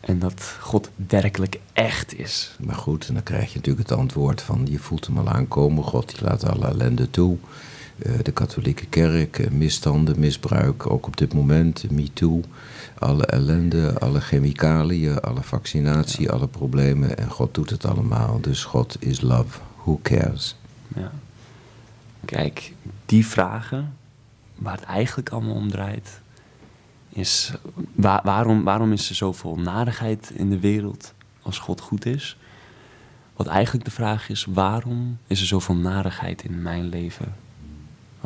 [0.00, 2.56] En dat God werkelijk echt is.
[2.60, 5.84] Maar goed, en dan krijg je natuurlijk het antwoord van je voelt hem al aankomen.
[5.84, 7.38] God die laat alle ellende toe.
[7.98, 12.40] Eh, de katholieke kerk, eh, misstanden, misbruik, ook op dit moment, MeToo.
[12.98, 17.18] Alle ellende, alle chemicaliën, alle vaccinatie, alle problemen.
[17.18, 18.40] En God doet het allemaal.
[18.40, 19.58] Dus God is love.
[19.76, 20.56] Who cares?
[20.96, 21.12] Ja.
[22.24, 22.72] Kijk,
[23.06, 23.96] die vragen,
[24.54, 26.20] waar het eigenlijk allemaal om draait,
[27.08, 27.52] is
[27.94, 32.36] wa- waarom, waarom is er zoveel narigheid in de wereld als God goed is?
[33.36, 37.34] Wat eigenlijk de vraag is, waarom is er zoveel narigheid in mijn leven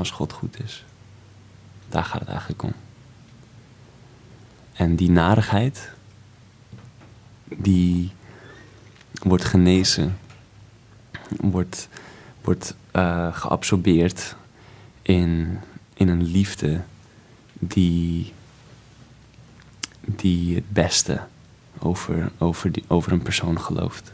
[0.00, 0.84] als God goed is?
[1.88, 2.72] Daar gaat het eigenlijk om.
[4.72, 5.90] En die narigheid,
[7.44, 8.12] die
[9.22, 10.18] wordt genezen,
[11.40, 11.88] wordt,
[12.40, 14.36] wordt eh, geabsorbeerd
[15.02, 15.58] in,
[15.94, 16.80] in een liefde
[17.52, 18.32] die,
[20.00, 21.20] die het beste
[21.78, 24.12] over, over, die, over een persoon gelooft.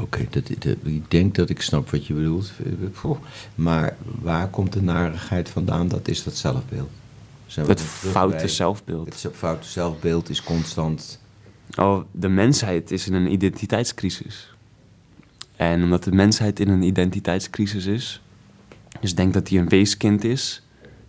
[0.00, 0.26] Oké,
[0.82, 2.52] ik denk dat ik snap wat je bedoelt.
[3.54, 5.88] Maar waar komt de narigheid vandaan?
[5.88, 6.90] Dat is dat zelfbeeld.
[7.46, 9.22] Zijn we Het foute bij- zelfbeeld.
[9.22, 11.20] Het foute zelfbeeld is constant.
[11.78, 14.54] Oh, de mensheid is in een identiteitscrisis.
[15.56, 18.22] En omdat de mensheid in een identiteitscrisis is,
[19.00, 20.62] dus denk dat hij een weeskind is,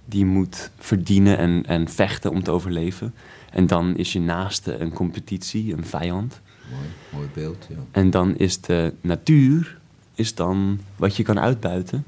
[0.05, 3.13] die moet verdienen en, en vechten om te overleven.
[3.51, 6.41] En dan is je naaste een competitie, een vijand.
[6.71, 7.75] Mooi, mooi beeld, ja.
[7.91, 9.77] En dan is de natuur
[10.13, 12.03] is dan wat je kan uitbuiten.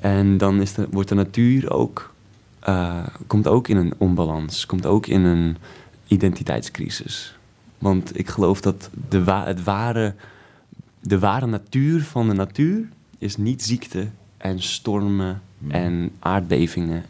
[0.00, 2.14] En dan is de, wordt de natuur ook,
[2.60, 5.56] eh, komt ook in een onbalans, komt ook in een
[6.06, 7.36] identiteitscrisis.
[7.78, 10.14] Want ik geloof dat de, wa- het ware,
[11.00, 12.88] de ware natuur van de natuur
[13.18, 15.70] is niet ziekte en stormen Hmm.
[15.70, 17.04] en aardbevingen.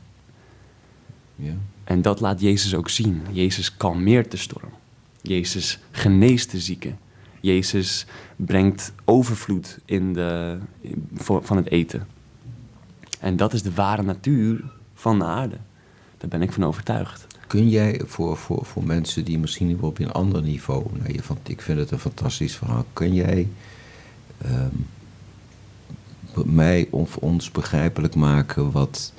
[1.36, 1.52] ja.
[1.84, 3.22] En dat laat Jezus ook zien.
[3.30, 4.70] Jezus kalmeert de storm.
[5.22, 6.98] Jezus geneest de zieken.
[7.40, 10.58] Jezus brengt overvloed in de,
[11.14, 12.06] voor- van het eten.
[13.20, 15.56] En dat is de ware natuur van de aarde.
[16.18, 17.26] Daar ben ik van overtuigd.
[17.46, 21.60] Kun jij voor, voor, voor mensen die misschien op een ander niveau, nou, je, ik
[21.62, 23.48] vind het een fantastisch verhaal, kun jij
[24.38, 24.74] ehm,
[26.44, 29.12] mij of ons begrijpelijk maken wat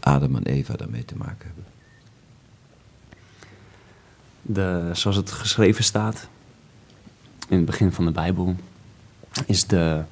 [0.00, 1.71] Adam en Eva daarmee te maken hebben?
[4.42, 6.28] De, zoals het geschreven staat
[7.48, 8.56] in het begin van de Bijbel,
[9.46, 10.02] is de,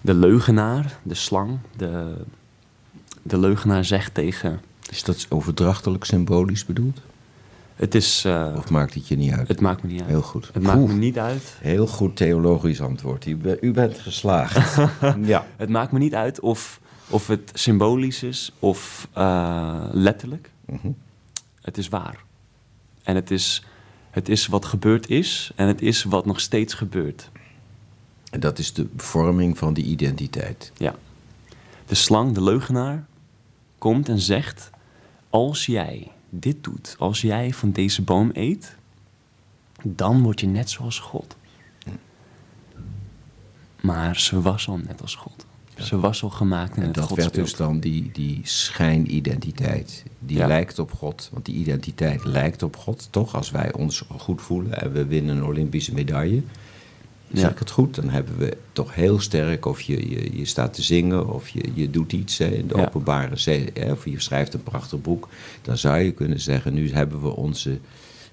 [0.00, 2.14] de leugenaar, de slang, de,
[3.22, 4.60] de leugenaar zegt tegen...
[4.90, 7.00] Is dat overdrachtelijk symbolisch bedoeld?
[7.76, 8.24] Het is...
[8.24, 9.48] eh, Of maakt het je niet uit?
[9.48, 10.08] het maakt me niet uit.
[10.10, 10.50] Heel goed.
[10.52, 11.56] Het maakt me niet uit.
[11.60, 13.26] Heel goed theologisch antwoord.
[13.26, 14.76] U, be- u bent geslaagd.
[15.24, 15.46] ja.
[15.56, 20.50] Het maakt me niet uit of, of het symbolisch is of eh, letterlijk.
[20.64, 20.88] Mhm.
[21.60, 22.24] Het is waar.
[23.08, 23.62] En het is,
[24.10, 27.30] het is wat gebeurd is en het is wat nog steeds gebeurt.
[28.30, 30.72] En dat is de vorming van die identiteit.
[30.76, 30.94] Ja.
[31.86, 33.06] De slang, de leugenaar,
[33.78, 34.70] komt en zegt:
[35.30, 38.76] Als jij dit doet, als jij van deze boom eet,
[39.82, 41.36] dan word je net zoals God.
[43.80, 45.46] Maar ze was al net als God.
[45.80, 50.04] Ze was al gemaakt in En het dat werd dus dan die, die schijnidentiteit.
[50.18, 50.46] Die Ja.
[50.46, 51.28] lijkt op God.
[51.32, 53.34] Want die identiteit lijkt op God, toch?
[53.34, 56.42] Als wij ons goed voelen en we winnen een Olympische medaille.
[57.32, 57.50] Zeg Ja.
[57.50, 57.94] ik het goed?
[57.94, 61.70] Dan hebben we toch heel sterk, of je, je, je staat te zingen, of je,
[61.74, 62.84] je doet iets hè, in de Ja.
[62.84, 65.28] openbare zee, hè, of je schrijft een prachtig boek.
[65.62, 67.78] Dan zou je kunnen zeggen, nu hebben we onze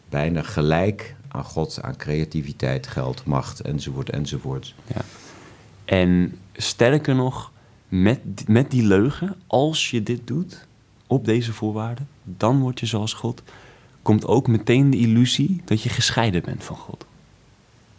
[0.09, 4.73] bijna gelijk aan God, aan creativiteit, geld, macht, enzovoort, enzovoort.
[4.87, 5.01] Ja.
[5.85, 7.51] En sterker nog,
[7.87, 10.67] met, met die leugen, als je dit doet,
[11.07, 13.41] op deze voorwaarden, dan word je zoals God,
[14.01, 17.05] komt ook meteen de illusie dat je gescheiden bent van God.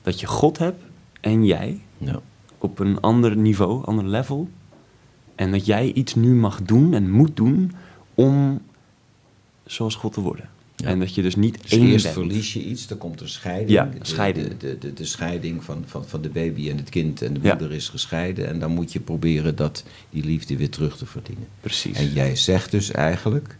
[0.02, 0.82] Dat je God hebt
[1.20, 2.20] en jij Ja.
[2.58, 4.48] op een ander niveau, ander level.
[5.34, 7.72] En dat jij iets nu mag doen en moet doen
[8.14, 8.60] om
[9.64, 10.48] zoals God te worden.
[10.76, 10.86] Ja.
[10.86, 12.14] En dat je dus niet Dus één eerst bent.
[12.16, 13.70] verlies je iets, dan komt er scheiding.
[13.70, 14.48] Ja, De- scheiding.
[14.48, 17.40] De, de, de, de scheiding van, van, van de baby en het kind en de
[17.42, 17.50] Ja.
[17.50, 18.48] moeder is gescheiden.
[18.48, 21.46] En dan moet je proberen dat, die liefde weer terug te verdienen.
[21.60, 21.96] Precies.
[21.98, 23.56] En jij zegt dus eigenlijk,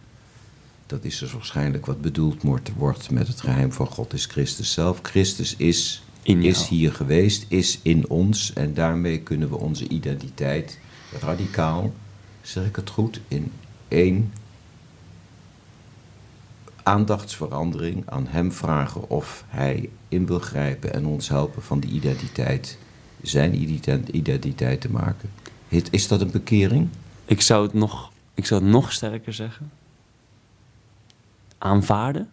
[0.85, 4.71] dat is dus waarschijnlijk wat bedoeld wordt, wordt met het geheim van God is Christus
[4.71, 4.99] zelf.
[5.01, 6.47] Christus is, In jou.
[6.47, 8.53] is hier geweest, is in ons.
[8.53, 10.79] En daarmee kunnen we onze identiteit
[11.21, 11.93] radicaal,
[12.41, 13.51] zeg ik het goed, in
[13.87, 14.31] één
[16.87, 22.77] aandachtsverandering aan hem vragen of hij in wil grijpen en ons helpen van die identiteit,
[23.21, 25.29] zijn ident- identiteit te maken.
[25.91, 26.89] Is- dat een bekering?
[27.25, 29.71] Ik zou het nog, ik zou het nog sterker zeggen.
[31.57, 32.29] Aanvaarden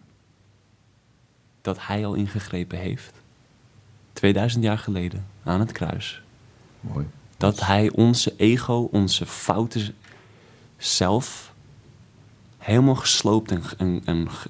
[1.61, 3.13] dat hij al ingegrepen heeft.
[4.13, 6.21] 2000 jaar geleden aan het kruis.
[6.81, 7.05] Mooi.
[7.37, 9.93] Dat hij onze ego, onze foute
[10.77, 11.53] zelf
[12.65, 14.01] helemaal gesloopt en,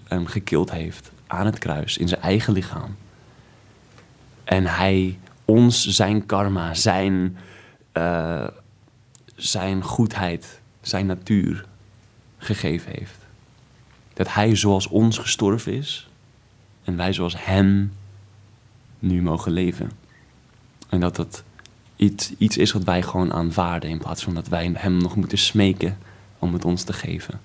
[0.08, 2.96] en, gekild heeft aan het kruis in zijn eigen lichaam.
[4.44, 7.38] En hij ons zijn karma, zijn,
[7.92, 8.48] eh,
[9.36, 11.66] zijn goedheid, zijn natuur
[12.38, 13.18] gegeven heeft.
[14.14, 16.10] Dat hij zoals ons gestorven is
[16.84, 17.94] en wij zoals hem
[19.00, 19.92] nu mogen leven.
[20.90, 21.44] En dat dat
[21.96, 25.38] iets, iets is wat wij gewoon aanvaarden in plaats van dat wij hem nog moeten
[25.38, 25.98] smeken
[26.40, 27.40] om het ons te geven.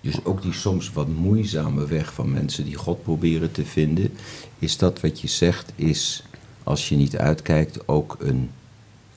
[0.00, 4.12] Dus ook die soms wat moeizame weg van mensen die God proberen te vinden,
[4.58, 6.22] is dat wat je zegt, is
[6.62, 8.50] als je niet uitkijkt ook een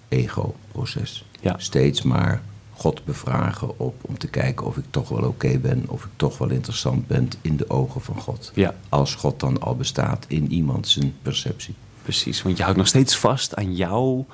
[0.08, 1.26] ego-proces.
[1.41, 1.56] Ja.
[1.58, 2.41] Steeds maar
[2.72, 6.38] God bevragen op, om te kijken of ik toch wel oké ben, of ik toch
[6.38, 8.52] wel interessant ben in de ogen van God.
[8.56, 8.76] Ja.
[8.89, 11.76] Als God dan al bestaat in iemand zijn perceptie.
[12.02, 14.26] Precies, want je houdt nog steeds vast aan jouw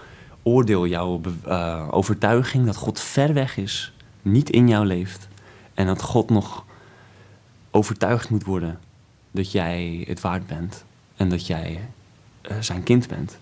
[0.43, 5.27] oordeel, jouw eh, overtuiging dat God ver weg is, niet in jou leeft.
[5.77, 6.65] En dat God nog
[7.71, 8.79] overtuigd moet worden
[9.31, 10.83] dat jij het waard bent
[11.15, 11.87] en dat jij
[12.41, 13.37] eh, zijn kind bent.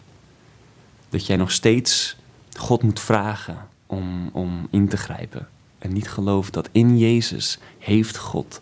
[1.09, 2.17] Dat jij nog steeds
[2.57, 5.47] God moet vragen om, om in te grijpen.
[5.77, 8.61] En niet gelooft dat in Jezus heeft God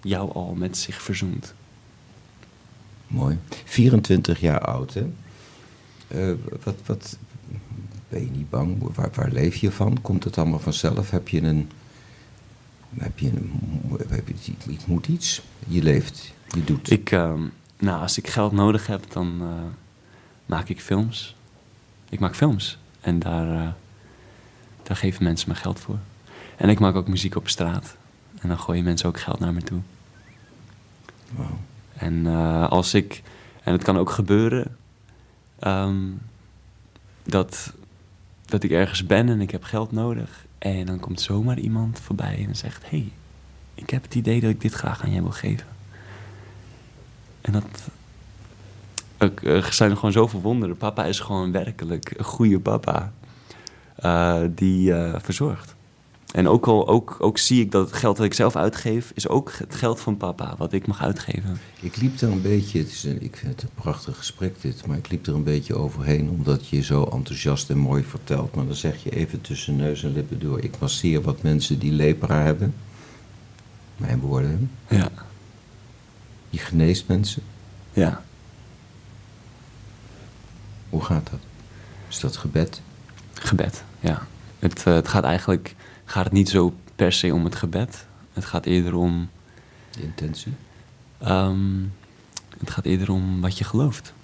[0.00, 1.54] jou al met zich verzoend.
[3.06, 3.38] Mooi.
[3.64, 5.12] 24 jaar oud, hè?
[6.08, 7.18] Eh, wat, wat,
[8.08, 8.94] ben je niet bang?
[8.94, 10.00] Waar, waar leef je van?
[10.00, 11.10] Komt het allemaal vanzelf?
[11.10, 11.70] Heb je een...
[12.98, 13.30] Heb je.
[14.08, 15.42] Heb je, moet iets?
[15.66, 16.32] Je leeft.
[16.48, 16.90] Je doet.
[16.90, 17.42] Ik, ehm,
[17.78, 19.48] nou, als ik geld nodig heb, dan eh,
[20.46, 21.36] maak ik films.
[22.08, 22.78] Ik maak films.
[23.00, 23.68] En daar, eh,
[24.82, 25.98] daar geven mensen me geld voor.
[26.56, 27.96] En ik maak ook muziek op straat.
[28.40, 29.80] En dan gooien mensen ook geld naar me toe.
[31.30, 31.58] Wauw.
[31.96, 33.22] En eh, als ik,
[33.62, 34.76] en het kan ook gebeuren,
[35.58, 36.02] ehm,
[37.22, 37.72] dat,
[38.46, 40.44] dat ik ergens ben en ik heb geld nodig.
[40.64, 43.12] En dan komt zomaar iemand voorbij en zegt: hey,
[43.74, 45.66] ik heb het idee dat ik dit graag aan jij wil geven.
[47.40, 47.88] En dat.
[49.42, 50.76] Eh, zijn gewoon zo verwonderen.
[50.76, 53.12] Papa is gewoon werkelijk een goede papa.
[53.94, 55.73] eh, die eh, verzorgt.
[56.34, 59.28] En ook al ook, ook zie ik dat het geld dat ik zelf uitgeef, is
[59.28, 61.60] ook het geld van papa, wat ik mag uitgeven.
[61.80, 64.86] Ik liep er een beetje, het is een, ik vind het een prachtig gesprek dit,
[64.86, 68.54] maar ik liep er een beetje overheen omdat je zo enthousiast en mooi vertelt.
[68.54, 71.92] Maar dan zeg je even tussen neus en lippen door, ik masseer wat mensen die
[71.92, 72.74] lepra hebben.
[73.96, 74.70] Mijn woorden.
[74.88, 75.10] Ja.
[76.50, 77.42] Je geneest mensen.
[77.92, 78.22] Ja.
[80.88, 81.40] Hoe gaat dat?
[82.08, 82.80] Is dat gebed?
[83.32, 84.26] Gebed, ja.
[84.58, 85.74] Het, eh, het gaat eigenlijk
[86.04, 88.06] gaat het niet zo per se om het gebed.
[88.32, 89.28] Het gaat eerder om.
[89.90, 90.52] De intentie?
[91.18, 91.82] ehm,
[92.58, 94.14] het gaat eerder om wat je gelooft.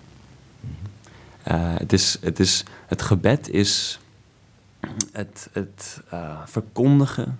[1.42, 4.00] Eh, het, is, het, is, het gebed is
[5.12, 7.38] het, het eh, verkondigen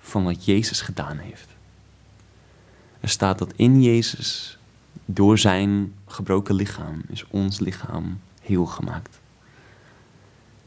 [0.00, 1.48] van wat Jezus gedaan heeft.
[3.00, 4.58] Er staat dat in Jezus,
[5.04, 9.20] door zijn gebroken lichaam, is ons lichaam heel gemaakt.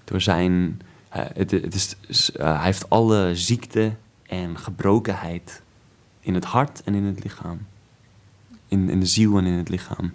[0.03, 3.95] Door zijn, het, het is, eh, hij heeft alle ziekte
[4.25, 5.61] en gebrokenheid
[6.19, 7.65] in het hart en in het lichaam,
[8.67, 10.13] in, in de ziel en in het lichaam,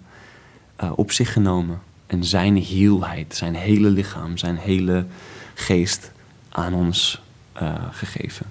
[0.75, 1.81] eh, op zich genomen.
[2.07, 5.05] En zijn heelheid, zijn hele lichaam, zijn hele
[5.53, 6.11] geest
[6.49, 7.21] aan ons
[7.53, 8.45] eh, gegeven.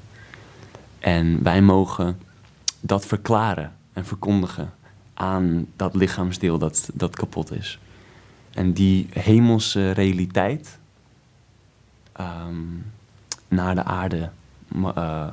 [0.98, 2.18] En wij mogen
[2.80, 4.72] dat verklaren en verkondigen
[5.14, 7.78] aan dat lichaamsdeel dat, dat kapot is.
[8.50, 10.78] En die hemelse realiteit
[12.16, 12.64] ehm,
[13.48, 14.30] naar de aarde
[14.84, 15.32] eh,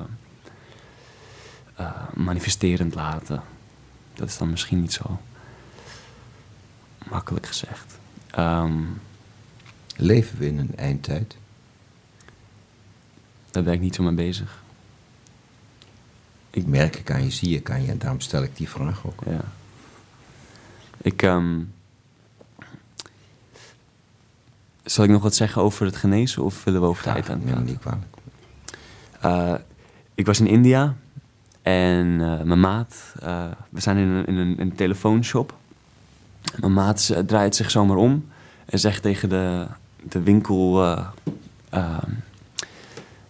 [2.14, 3.42] manifesterend laten.
[4.14, 5.20] Dat is dan misschien niet zo
[7.08, 7.98] makkelijk gezegd.
[8.30, 8.82] Ehm,
[9.96, 11.36] Leven we in een eindtijd?
[13.50, 14.62] daar ben ik niet zo mee bezig.
[16.50, 19.06] Ik merk ik aan je, zie ik aan je en daarom stel ik die vraag
[19.06, 19.22] ook.
[19.26, 19.44] Ja.
[20.96, 21.60] Ik, ehm,
[24.84, 27.64] zal ik nog wat zeggen over het genezen of willen we over tijd aan het
[27.64, 28.04] niet kwalijk.
[29.20, 29.54] Eh,
[30.14, 30.94] ik was in India
[31.62, 35.54] en eh, mijn maat, eh, we zijn in een, in een, in een telefoonshop.
[36.60, 38.26] Mijn maat draait zich zomaar om
[38.64, 39.66] en zegt tegen de,
[40.08, 41.06] de winkel, eh,
[41.70, 42.10] ehm,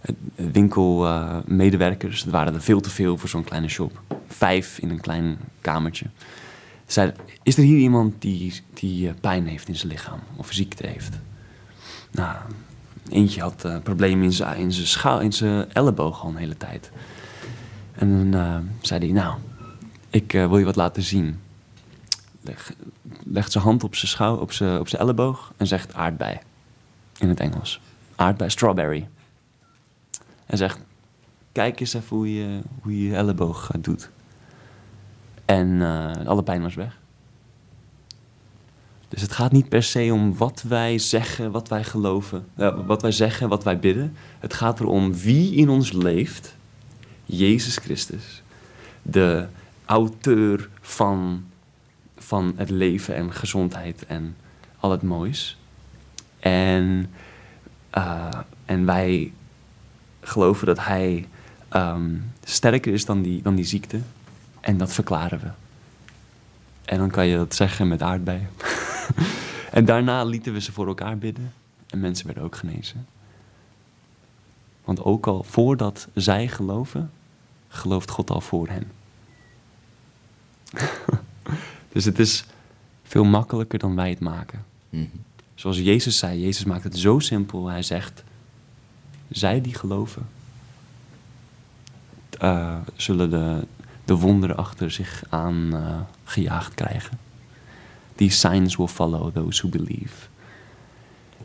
[0.01, 4.01] het- het winkelmedewerkers, er waren er veel te veel voor zo'n kleine shop.
[4.29, 6.07] Vijf in een klein kamertje.
[6.87, 11.15] Zei, is er hier iemand die, die pijn heeft in zijn lichaam of ziekte heeft?
[12.13, 12.37] Nou,
[13.09, 16.91] eentje had eh problemen in zijn, in in zijn elleboog al een hele tijd.
[17.93, 19.37] En dan eh, zei hij, nou,
[20.11, 21.41] ik eh, wil je wat laten zien.
[22.41, 22.73] Leg,
[23.25, 26.39] legt zijn hand op zijn, schouw, op, zijn, op zijn elleboog en zegt aardbei.
[27.19, 27.81] In het Engels.
[28.17, 29.09] Aardbei, strawberry.
[30.47, 30.79] En zegt,
[31.53, 34.11] kijk eens even hoe je hoe je, je elleboog doet.
[35.45, 35.81] En
[36.27, 37.01] alle pijn was weg.
[39.13, 43.03] Dus het gaat niet per se om wat wij zeggen, wat wij geloven, eh, wat
[43.03, 44.17] wij zeggen, wat wij bidden.
[44.39, 46.55] Het gaat erom wie in ons leeft.
[47.25, 48.43] Jezus Christus,
[49.03, 49.47] de
[49.85, 51.45] auteur van,
[52.17, 54.37] van het leven en gezondheid en
[54.81, 55.59] al het moois.
[56.41, 57.11] En,
[57.91, 58.29] eh,
[58.65, 59.33] en wij
[60.21, 61.29] geloven dat Hij
[61.69, 62.11] ehm,
[62.45, 64.01] sterker is dan die, dan die ziekte.
[64.61, 65.62] En dat verklaren we.
[66.93, 68.49] En dan kan je dat zeggen met aardbeien.
[69.71, 71.53] en daarna lieten we ze voor elkaar bidden.
[71.87, 73.07] En mensen werden ook genezen.
[74.85, 77.11] Want ook al voordat zij geloven,
[77.69, 78.91] gelooft God al voor hen.
[81.93, 82.45] dus het is
[83.03, 84.65] veel makkelijker dan wij het maken.
[84.89, 85.05] Mhm.
[85.55, 87.69] Zoals Jezus zei, Jezus maakt het zo simpel.
[87.69, 88.25] Hij zegt,
[89.29, 90.29] zij die geloven,
[92.39, 93.67] eh, zullen de,
[94.05, 97.19] de wonderen achter zich aan eh, gejaagd krijgen.
[98.15, 100.29] These signs will follow those who believe.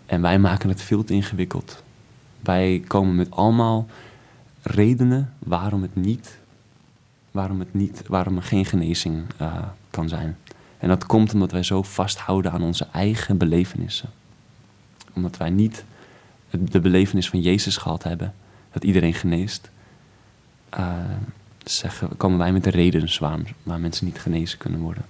[0.06, 1.84] En wij maken het veel te ingewikkeld.
[2.40, 3.88] Wij komen met allemaal
[4.62, 6.38] redenen waarom het niet,
[7.32, 9.56] waarom het niet, waarom er geen genezing eh,
[9.90, 10.38] kan zijn.
[10.78, 14.10] En dat komt omdat wij zo vasthouden aan onze eigen belevenissen.
[15.14, 15.84] Omdat wij niet
[16.50, 18.34] de belevenis van Jezus gehad hebben,
[18.72, 19.70] dat iedereen geneest.
[20.70, 20.96] eh,
[21.72, 25.06] zeggen, komen wij met de redenen waarom waar mensen niet genezen kunnen worden.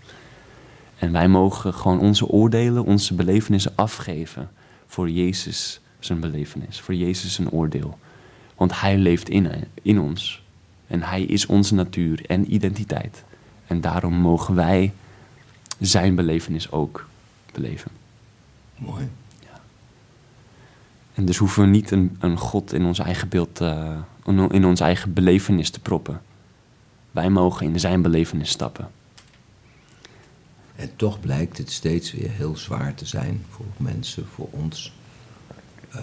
[1.00, 4.50] En wij mogen gewoon onze oordelen, onze belevenissen afgeven
[4.88, 7.98] voor Jezus zijn belevenis, voor Jezus zijn oordeel.
[8.56, 9.52] Want Hij leeft in,
[9.82, 10.44] in ons.
[10.88, 13.24] En Hij is onze natuur en identiteit.
[13.68, 14.94] En daarom mogen wij
[15.80, 17.08] zijn belevenis ook
[17.52, 17.92] beleven.
[18.76, 19.10] Mooi.
[21.14, 23.62] En dus hoeven we niet een, een God in ons eigen beeld,
[24.26, 26.22] in- in ons eigen belevenis te proppen.
[27.18, 28.90] Wij mogen in zijn belevenis stappen.
[30.76, 34.94] En toch blijkt het steeds weer heel zwaar te zijn voor mensen, voor ons,
[35.92, 36.02] eh,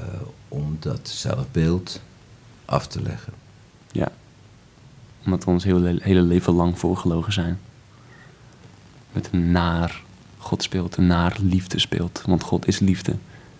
[0.48, 2.00] om dat zelfbeeld
[2.64, 3.32] af te leggen.
[3.92, 4.12] Ja.
[5.24, 7.60] Omdat we ons hele, hele leven lang voorgelogen zijn.
[9.12, 10.02] Met een naar
[10.38, 12.22] God speelt, een naar liefde speelt.
[12.26, 13.16] Want God is liefde.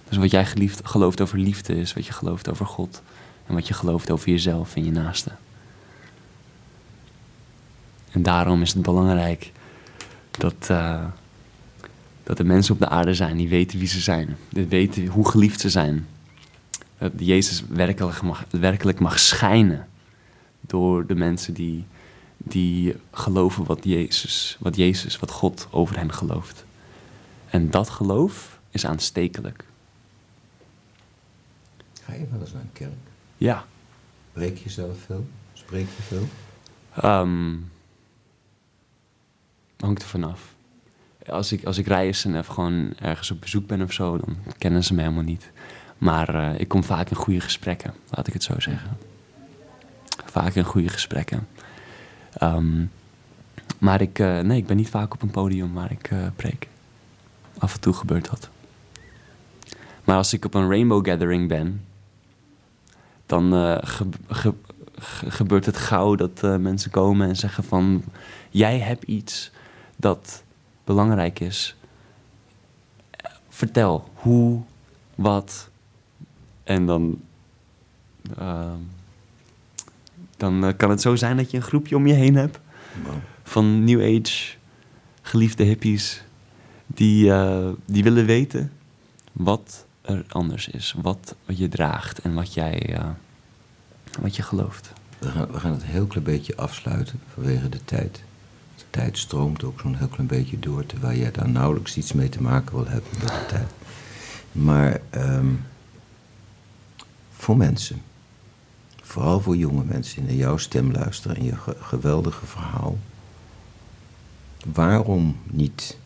[0.08, 3.02] Dus wat jij geliefd, gelooft over liefde is wat je gelooft over God.
[3.46, 5.30] En wat je gelooft over jezelf en je naaste.
[8.14, 9.52] En daarom is het belangrijk
[10.30, 11.04] dat, eh,
[12.22, 14.36] dat er mensen op de aarde zijn die weten wie ze zijn.
[14.48, 16.06] Die weten hoe geliefd ze zijn.
[16.98, 19.88] Dat Jezus werkelijk mag, werkelijk mag schijnen
[20.60, 21.84] door de mensen die,
[22.36, 26.64] die geloven wat Jezus, wat Jezus, wat God over hen gelooft.
[27.50, 29.64] En dat geloof is aanstekelijk.
[32.02, 32.92] Ga je wel eens naar een kerk?
[33.36, 33.64] Ja.
[34.32, 35.26] Breek je zelf veel?
[35.52, 36.28] Spreek je veel?
[36.94, 37.72] Ehm
[39.84, 40.54] hangt er vanaf.
[41.26, 44.84] Als ik, als ik reis en gewoon ergens op bezoek ben of zo, dan kennen
[44.84, 45.50] ze me helemaal niet.
[45.98, 48.96] Maar eh, ik kom vaak in goede gesprekken, laat ik het zo zeggen.
[50.24, 51.48] Vaak in goede gesprekken.
[52.32, 52.84] Ehm,
[53.78, 56.68] maar ik, eh, nee, ik ben niet vaak op een podium waar ik eh, preek.
[57.58, 58.48] Af en toe gebeurt dat.
[60.04, 61.84] Maar als ik op een Rainbow Gathering ben,
[63.26, 63.52] dan
[63.84, 64.54] ge- ge-
[64.98, 68.04] ge- gebeurt het gauw dat mensen komen en zeggen van...
[68.50, 69.50] Jij hebt iets
[69.96, 70.42] dat
[70.84, 71.76] belangrijk is.
[73.48, 74.60] Vertel hoe,
[75.14, 75.68] wat.
[76.64, 77.20] En dan...
[78.38, 78.78] ehm,
[80.36, 82.58] dan eh, kan het zo zijn dat je een groepje om je heen hebt
[83.02, 83.14] Wow.
[83.42, 84.56] van New Age
[85.22, 86.22] geliefde hippies
[86.86, 88.72] die, eh, die willen weten
[89.32, 93.08] wat er anders is, wat je draagt en wat jij eh,
[94.20, 94.92] wat je gelooft.
[95.18, 98.22] We gaan, we gaan het heel klein beetje afsluiten vanwege de tijd.
[98.94, 102.42] Tijd stroomt ook zo'n heel klein beetje door, terwijl jij daar nauwelijks iets mee te
[102.42, 103.68] maken wil hebben met de tijd.
[104.52, 105.46] Maar ehm,
[107.36, 108.02] voor mensen,
[109.02, 112.98] vooral voor jonge mensen die naar jouw stem luisteren en je ge- geweldige verhaal.
[114.72, 115.98] Waarom niet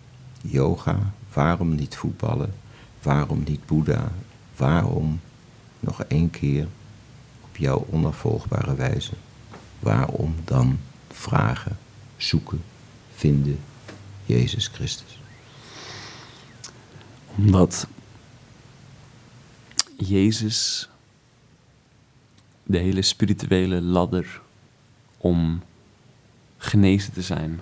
[0.42, 0.98] yoga?
[1.32, 2.54] Waarom niet voetballen?
[3.02, 4.12] Waarom niet Boeddha?
[4.56, 5.20] Waarom
[5.80, 6.66] nog één keer
[7.40, 9.12] op jouw onafvolgbare wijze?
[9.78, 10.78] Waarom dan
[11.12, 11.78] vragen,
[12.16, 12.62] zoeken,
[13.18, 13.58] vinden
[14.26, 15.20] Jezus Christus?
[17.36, 17.86] Omdat
[19.96, 20.88] Jezus
[22.62, 24.40] de hele spirituele ladder
[25.16, 25.62] om
[26.58, 27.60] genezen te zijn,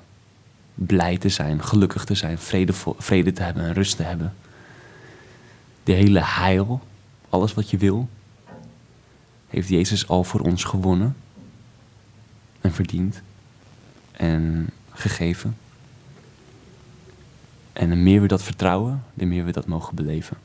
[0.75, 4.35] blij te zijn, gelukkig te zijn, vrede, vrede te hebben en rust te hebben.
[5.85, 6.81] De hele heil,
[7.29, 8.09] alles wat je wil,
[9.49, 11.17] heeft Jezus al voor ons gewonnen
[12.61, 13.23] en verdiend
[14.13, 15.57] en gegeven.
[17.73, 20.37] En hoe meer we dat vertrouwen, hoe meer we dat mogen beleven.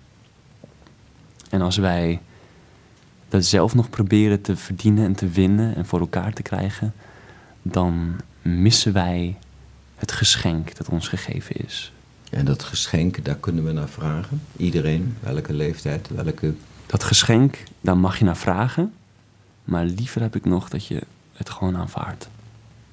[1.49, 2.21] En als wij
[3.29, 6.93] dat zelf nog proberen te verdienen en te winnen en voor elkaar te krijgen,
[7.61, 9.37] dan missen wij
[9.95, 11.93] het geschenk dat ons gegeven is.
[12.29, 14.41] En dat geschenk, daar kunnen we naar vragen.
[14.57, 16.53] Iedereen, welke leeftijd, welke...
[16.85, 18.93] Dat geschenk, daar mag je naar vragen,
[19.63, 21.01] maar liever heb ik nog dat je
[21.33, 22.29] het gewoon aanvaardt.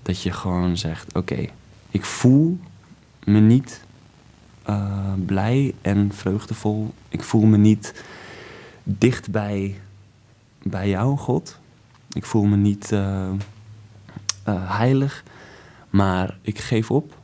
[0.08, 1.46] Dat je gewoon zegt: Oké,
[1.90, 2.58] ik voel
[3.24, 3.84] me niet
[4.62, 6.94] eh, blij en vreugdevol.
[7.08, 8.04] Ik voel me niet
[8.82, 9.80] dicht bij,
[10.84, 11.58] jou, God.
[12.12, 15.24] Ik voel me niet eh, eh, heilig.
[15.90, 17.18] Maar ik geef op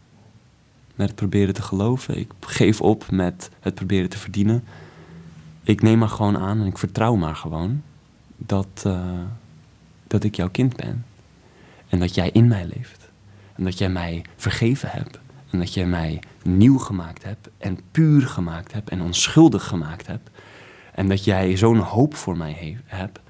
[0.95, 2.18] met het proberen te geloven.
[2.18, 4.64] Ik geef op met het proberen te verdienen.
[5.62, 7.82] Ik neem maar gewoon aan en ik vertrouw maar gewoon
[8.37, 8.87] dat,
[10.07, 11.05] dat ik jouw kind ben.
[11.95, 13.11] En dat jij in mij leeft.
[13.57, 15.18] En dat jij mij vergeven hebt.
[15.51, 17.49] En dat jij mij nieuw gemaakt hebt.
[17.59, 18.90] En puur gemaakt hebt.
[18.90, 20.30] En onschuldig gemaakt hebt.
[20.95, 23.20] En dat jij zo'n hoop voor mij he- hebt.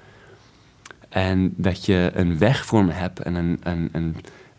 [1.09, 3.19] En dat je een weg voor me hebt.
[3.19, 4.15] En een, een, een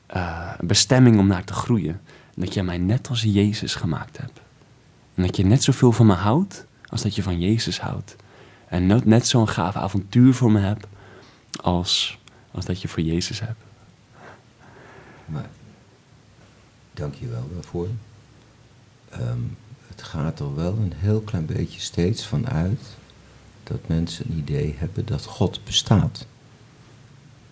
[0.06, 2.00] eh, bestemming om naar te groeien.
[2.34, 4.40] En dat jij mij net als Jezus gemaakt hebt.
[5.14, 8.16] En dat je net zoveel van me houdt als dat je van Jezus houdt.
[8.68, 10.86] En net, net zo'n gaaf avontuur voor me hebt
[11.60, 12.18] als,
[12.50, 13.65] als dat je voor Jezus hebt.
[15.26, 15.48] Maar
[16.94, 17.88] dank je wel daarvoor.
[19.08, 19.40] Ehm,
[19.88, 22.80] het gaat er wel een heel klein beetje steeds van uit
[23.62, 26.26] dat mensen een idee hebben dat God bestaat.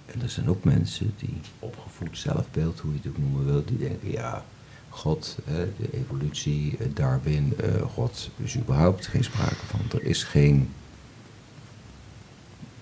[0.07, 3.79] En er zijn ook mensen die opgevoed zelfbeeld, hoe je het ook noemen wil, die
[3.79, 4.45] denken, ja,
[4.89, 9.81] God, de evolutie, eh, Darwin, eh, God is überhaupt geen sprake van.
[9.93, 10.73] Er is geen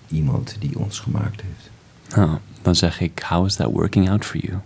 [0.07, 1.69] iemand die ons gemaakt heeft.
[2.15, 4.59] Nou, dan zeg ik, how is that working out for you?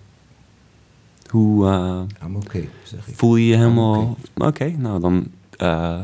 [1.30, 3.16] Hoe eh, I'm okay, zeg ik.
[3.16, 4.18] voel je je helemaal...
[4.34, 4.66] Oké.
[4.78, 6.02] Nou dan, eh,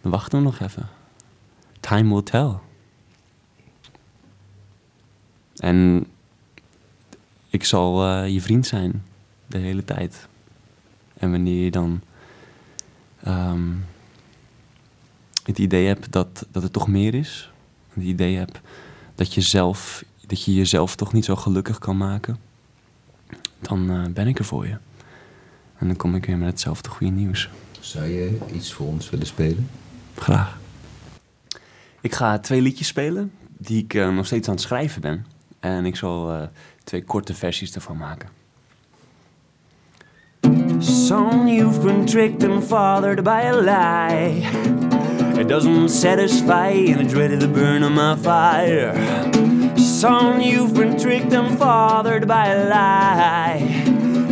[0.00, 0.88] dan wachten we nog even.
[1.80, 2.52] Time will tell.
[5.56, 6.06] En
[7.50, 9.02] ik zal eh, je vriend zijn
[9.46, 10.28] de hele tijd.
[11.18, 12.00] En wanneer je dan
[13.22, 13.68] ehm,
[15.44, 17.52] het idee hebt dat, dat er toch meer is,
[17.92, 18.60] het idee hebt
[19.14, 22.38] dat je, zelf, dat je jezelf toch niet zo gelukkig kan maken,
[23.60, 24.76] dan eh, ben ik er voor je.
[25.78, 27.50] En dan kom ik weer met hetzelfde goede nieuws.
[27.80, 29.68] Zou je iets voor ons willen spelen?
[30.14, 30.58] Graag.
[32.00, 35.26] Ik ga twee liedjes spelen die ik eh, nog steeds aan het schrijven ben.
[35.60, 36.42] En ik zal eh,
[36.84, 38.28] twee korte versies ervan maken.
[40.78, 44.48] Son, you've been tricked and fathered by a lie.
[45.40, 49.59] It doesn't satisfy and it's ready to burn on my fire.
[49.76, 53.60] Son, you've been tricked and fathered by a lie.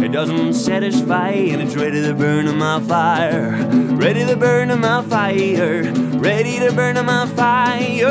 [0.03, 3.67] It doesn't satisfy and it's ready to burn in my fire.
[3.71, 5.93] Ready to burn in my fire.
[6.19, 8.07] Ready to burn in my fire.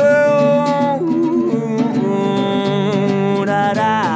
[2.04, 4.07] Oh, da da da.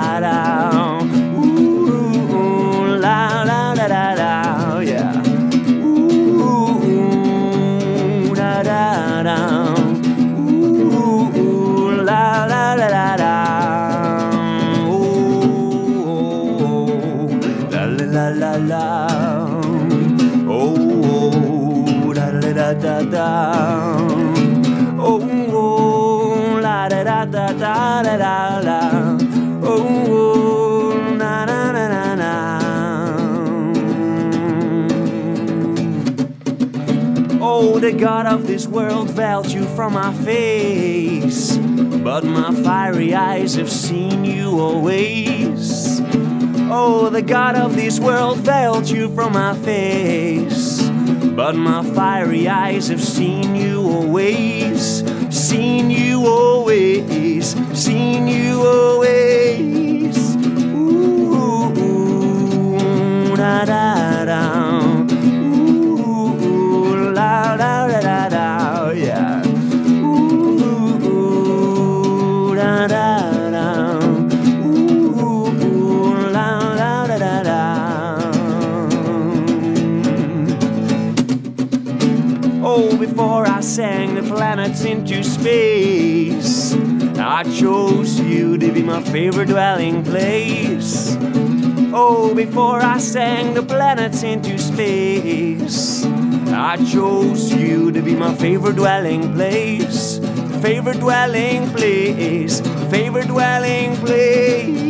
[38.03, 44.25] God of this world veiled you from my face, but my fiery eyes have seen
[44.25, 46.01] you always.
[46.69, 52.89] Oh, the God of this world veiled you from my face, but my fiery eyes
[52.89, 60.37] have seen you always, seen you always, seen you always.
[60.75, 61.73] Ooh,
[63.37, 63.92] da da.
[84.55, 86.75] Planets into space,
[87.17, 91.17] I chose you to be my favorite dwelling place.
[91.95, 96.05] Oh, before I sang the planets into space,
[96.49, 100.19] I chose you to be my favorite dwelling place.
[100.61, 104.82] Favorite dwelling place, favorite dwelling place.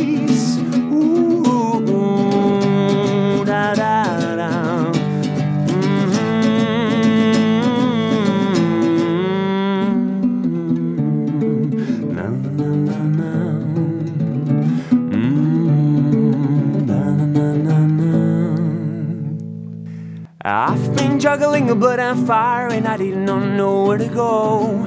[21.23, 24.85] Juggling the blood and fire and I did not know where to go.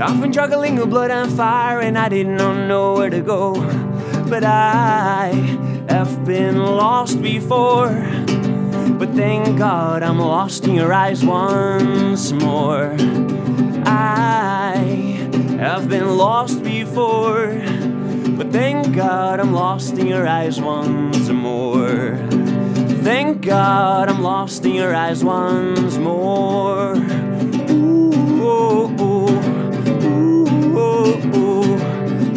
[0.00, 3.52] I've been juggling the blood and fire and I did not know where to go.
[4.30, 5.26] But I
[5.90, 7.90] have been lost before.
[8.98, 12.96] But thank God I'm lost in your eyes once more.
[13.84, 14.74] I
[15.58, 17.60] have been lost before.
[18.38, 22.37] But thank God I'm lost in your eyes once more.
[23.02, 26.94] Thank God I'm lost in your eyes once more.
[26.96, 29.28] Ooh, oh, oh.
[30.04, 30.46] Ooh,
[30.76, 31.64] oh, oh.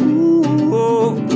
[0.02, 1.26] Ooh, oh,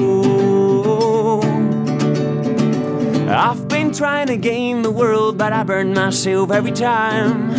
[3.19, 3.29] oh.
[3.29, 7.51] I've been trying to gain the world, but I burned myself every time.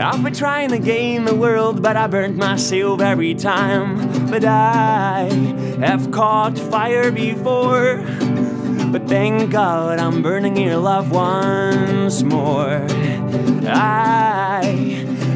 [0.00, 4.30] I've been trying to gain the world, but I burnt myself every time.
[4.30, 5.28] But I
[5.80, 8.02] have caught fire before.
[8.92, 12.84] But thank God I'm burning your love once more.
[13.68, 14.64] I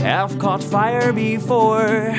[0.01, 2.17] have caught fire before.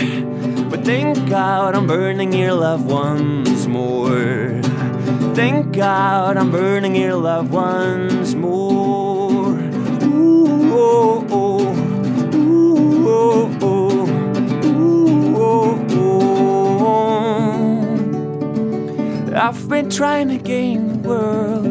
[0.69, 4.61] But thank God I'm burning your love once more.
[5.35, 9.59] Thank God I'm burning your love once more.
[10.03, 11.75] Ooh, oh, oh.
[12.35, 14.07] Ooh, oh, oh.
[14.65, 15.85] Ooh, oh,
[19.27, 19.35] oh.
[19.35, 21.65] I've been trying to gain the world.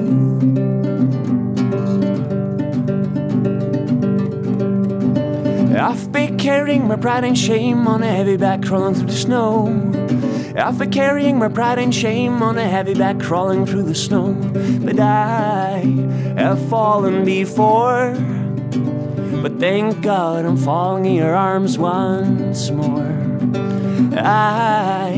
[5.77, 9.67] I've been carrying my pride and shame on a heavy back crawling through the snow.
[10.57, 14.35] I've been carrying my pride and shame on a heavy back crawling through the snow.
[14.85, 15.81] But I
[16.37, 18.15] have fallen before.
[19.43, 23.13] But thank God I'm falling in your arms once more.
[24.17, 25.11] I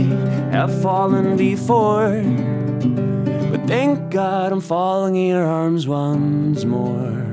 [0.52, 2.22] have fallen before.
[3.66, 7.24] Thank God I'm falling in your arms once more.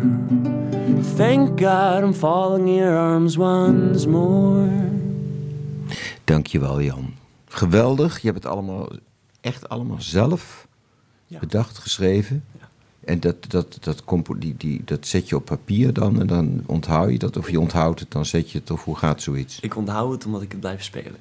[1.16, 4.70] Thank God I'm falling in your arms once more.
[6.24, 7.14] Dankjewel Jan.
[7.48, 8.20] Geweldig.
[8.20, 8.90] Je hebt het allemaal
[9.42, 10.68] echt allemaal zelf
[11.28, 11.40] Ja.
[11.40, 12.44] bedacht, geschreven.
[13.06, 14.04] En dat, dat, dat,
[14.38, 17.38] die, die, dat zet je op papier dan en dan onthoud je dat.
[17.38, 18.72] Of je onthoudt het, dan zet je het.
[18.72, 19.60] Of hoe gaat zoiets?
[19.60, 21.20] Ik onthoud het omdat ik het blijf spelen.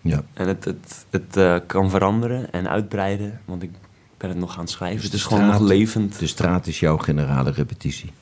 [0.00, 0.22] Ja.
[0.32, 3.70] En het, het, het eh, kan veranderen en uitbreiden, want ik
[4.20, 4.96] ben het nog aan het schrijven.
[4.96, 6.18] Dus het is gewoon nog levend.
[6.18, 8.12] De straat is jouw generale repetitie.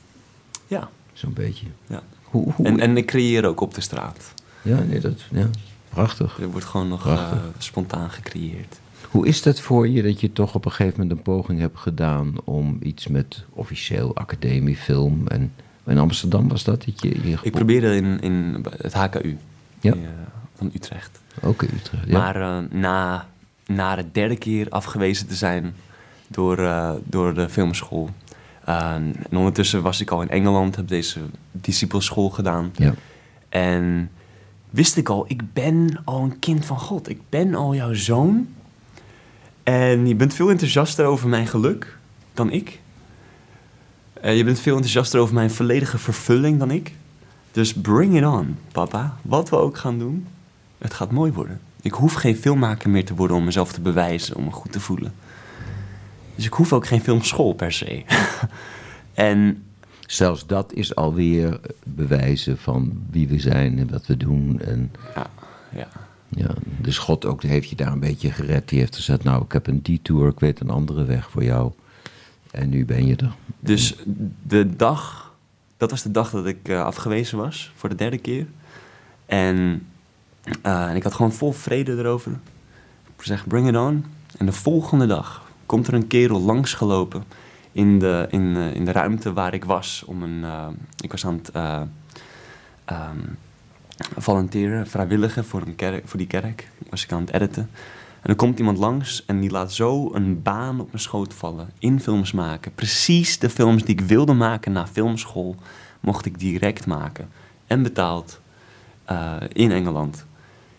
[0.66, 1.66] Ja, Zo'n beetje.
[1.86, 2.02] ja.
[2.22, 4.34] Hoe, hoe, En, en ik creëer ook op de straat.
[4.62, 5.48] ja, nee, dat, ja,
[5.88, 6.38] prachtig.
[6.40, 8.80] Er wordt gewoon nog eh, spontaan gecreëerd.
[9.10, 11.78] Hoe is dat voor je dat je toch op een gegeven moment een poging hebt
[11.78, 15.52] gedaan om iets met officieel academie, film en
[15.86, 16.84] in Amsterdam was dat?
[16.84, 19.38] dat je, je Ik probeerde in, in het HKU
[19.80, 19.92] Ja.
[19.92, 19.98] eh,
[20.56, 21.20] van Utrecht.
[21.42, 22.06] Ook in Utrecht.
[22.06, 22.18] Ja.
[22.18, 23.26] Maar eh, na,
[23.66, 25.74] na de derde keer afgewezen te zijn
[26.28, 28.10] door, eh, door de filmschool.
[28.64, 31.20] eh, en ondertussen was ik al in Engeland, heb deze
[31.52, 32.70] discipelschool gedaan.
[32.76, 32.94] ja.
[33.48, 34.10] En
[34.70, 37.08] wist ik al, ik ben al een kind van God.
[37.08, 38.48] Ik ben al jouw zoon.
[39.62, 41.98] En je bent veel enthousiaster over mijn geluk
[42.34, 42.80] dan ik.
[44.12, 46.92] Eh, je bent veel enthousiaster over mijn volledige vervulling dan ik.
[47.52, 49.16] Dus bring it on, papa.
[49.22, 50.26] Wat we ook gaan doen,
[50.78, 51.60] het gaat mooi worden.
[51.82, 54.80] Ik hoef geen filmmaker meer te worden om mezelf te bewijzen, om me goed te
[54.80, 55.14] voelen.
[56.38, 58.02] Dus ik hoef ook geen filmschool per se.
[59.14, 59.62] en
[60.10, 64.60] Zelfs dat is alweer bewijzen van wie we zijn en wat we doen.
[64.60, 65.26] En ja,
[65.70, 65.88] ja.
[66.28, 68.68] ja, dus God ook heeft je daar een beetje gered.
[68.68, 71.72] Die heeft gezegd, nou ik heb een detour, ik weet een andere weg voor jou.
[72.50, 73.32] En nu ben je er.
[73.60, 73.96] Dus
[74.42, 75.32] de dag,
[75.76, 78.46] dat was de dag dat ik eh, afgewezen was voor de derde keer.
[79.26, 79.86] En,
[80.62, 82.32] eh, en ik had gewoon vol vrede erover.
[83.16, 84.04] Ik zeg, bring it on.
[84.38, 87.24] En de volgende dag komt er een kerel langsgelopen
[87.72, 90.02] in de, in, eh, in de ruimte waar ik was.
[90.06, 90.66] Om een, eh,
[91.00, 91.52] ik was aan het
[94.16, 96.68] volonteren, vrijwilligen voor, een kerk, voor die kerk.
[96.90, 97.70] Was ik aan het editen.
[98.22, 101.70] En er komt iemand langs en die laat zo een baan op mijn schoot vallen.
[101.78, 102.74] In films maken.
[102.74, 105.56] Precies de films die ik wilde maken na filmschool,
[106.00, 107.28] mocht ik direct maken.
[107.66, 108.40] En betaald
[109.52, 110.26] in Engeland.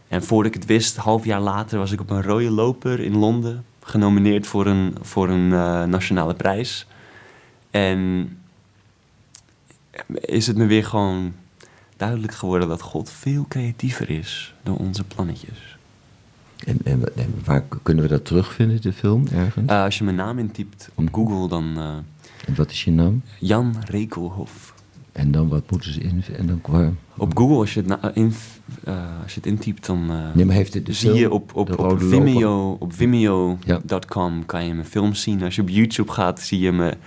[0.08, 3.18] En voordat ik het wist, half jaar later was ik op een rode loper in
[3.18, 3.66] Londen.
[3.90, 6.88] Genomineerd voor een, voor een eh, nationale prijs.
[7.72, 8.30] En
[10.16, 11.34] is het me weer gewoon
[11.98, 15.78] duidelijk geworden dat God veel creatiever is dan onze plannetjes.
[16.66, 19.72] En, en, en waar kunnen we dat terugvinden, de film, ergens?
[19.72, 21.14] Eh, als je mijn naam intypt op Mhm.
[21.14, 21.96] Google, dan eh,
[22.48, 23.22] en wat is je naam?
[23.40, 24.74] Jan Rekelhof.
[25.20, 26.24] En dan wat moeten ze in...
[26.38, 28.34] En dan, qua- Op Google, als je het, na- in,
[28.84, 31.56] eh, als je het intypt, dan eh, Nee, maar heeft het de zie je op,
[31.56, 32.98] op, op Vimeo, op Ja.
[32.98, 35.44] Vimeo.com kan je mijn films zien.
[35.44, 36.98] Als je op YouTube gaat, zie je me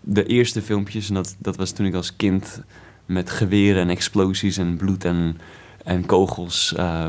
[0.00, 1.08] de eerste filmpjes.
[1.08, 2.62] En dat, dat was toen ik als kind
[3.06, 5.38] met geweren en explosies en bloed en,
[5.84, 7.06] en kogels eh,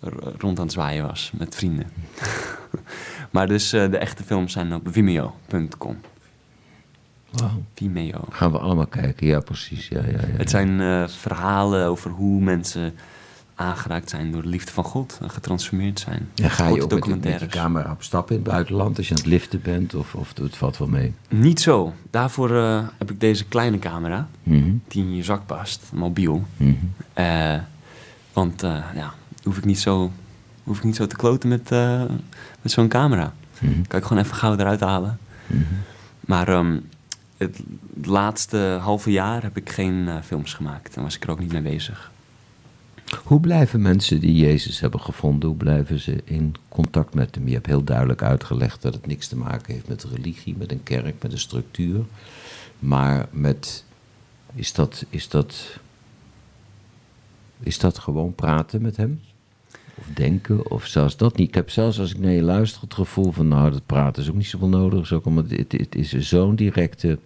[0.00, 0.08] r-
[0.38, 1.86] rond aan het zwaaien was met vrienden.
[3.32, 5.96] maar dus eh, de echte films zijn op vimeo.com.
[7.30, 7.62] Wauw.
[7.74, 8.24] Vimeo.
[8.30, 9.88] Gaan we allemaal kijken, ja precies.
[9.88, 10.36] Ja, ja, ja.
[10.36, 12.94] Het zijn eh, verhalen over hoe mensen
[13.54, 16.28] aangeraakt zijn door de liefde van God en getransformeerd zijn.
[16.34, 17.52] En ga je ook met, met je documentaires.
[17.54, 19.94] camera op stap in het buitenland als je aan het liften bent?
[19.94, 21.14] Of, of het valt wel mee?
[21.28, 21.94] Niet zo.
[22.10, 26.44] Daarvoor eh, heb ik deze kleine camera, Mhm, die in je zak past, mobiel.
[26.56, 26.72] mhm.
[27.12, 27.54] Eh,
[28.32, 29.14] want eh, ja,
[29.44, 30.10] hoef ik niet zo,
[30.64, 32.02] hoef ik niet zo te kloten met, eh,
[32.62, 33.32] met zo'n camera.
[33.60, 35.18] Mhm, Kan ik gewoon even gauw eruit halen.
[36.20, 36.76] Maar ehm,
[37.36, 37.60] het
[38.02, 40.96] laatste halve jaar heb ik geen eh, films gemaakt.
[40.96, 42.10] En was ik er ook niet mee bezig.
[43.24, 47.46] Hoe blijven mensen die Jezus hebben gevonden, hoe blijven ze in contact met hem?
[47.48, 50.82] Je hebt heel duidelijk uitgelegd dat het niks te maken heeft met religie, met een
[50.82, 52.04] kerk, met een structuur.
[52.78, 53.84] Maar met,
[54.54, 55.78] is dat, is dat,
[57.60, 59.20] is dat gewoon praten met hem?
[59.98, 61.48] Of denken, of zelfs dat niet.
[61.48, 64.28] Ik heb zelfs als ik naar je luister het gevoel van, nou dat praten is
[64.28, 65.00] ook niet zoveel nodig.
[65.00, 67.18] Is ook omdat het, het is zo'n directe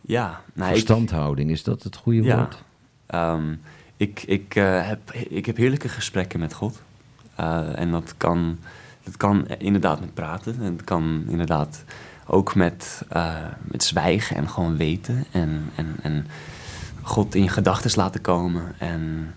[0.00, 1.50] Ja, nou, ik- verstandhouding.
[1.50, 2.36] Is dat het goede Ja.
[2.36, 2.62] woord?
[3.06, 3.54] Ehm,
[3.96, 6.82] ik, ik, eh, heb, ik heb heerlijke gesprekken met God.
[7.34, 8.58] Eh, en dat kan,
[9.04, 10.56] dat kan inderdaad met praten.
[10.60, 11.84] En het kan inderdaad
[12.26, 15.24] ook met, eh, met zwijgen en gewoon weten.
[15.30, 16.26] En, en, en
[17.02, 18.74] God in je gedachten laten komen.
[18.78, 19.34] En,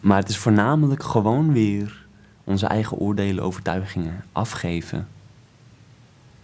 [0.00, 2.06] maar het is voornamelijk gewoon weer
[2.44, 5.08] onze eigen oordelen, overtuigingen afgeven.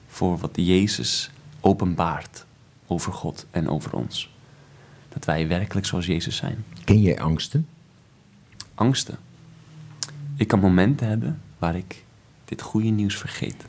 [0.08, 1.30] Voor wat Jezus
[1.60, 2.44] openbaart
[2.86, 4.30] over God en over ons.
[5.08, 6.64] Dat wij werkelijk zoals Jezus zijn.
[6.84, 7.66] Ken jij angsten?
[8.74, 9.18] Angsten.
[10.36, 12.04] Ik kan momenten hebben waar ik
[12.44, 13.64] dit goede nieuws vergeet.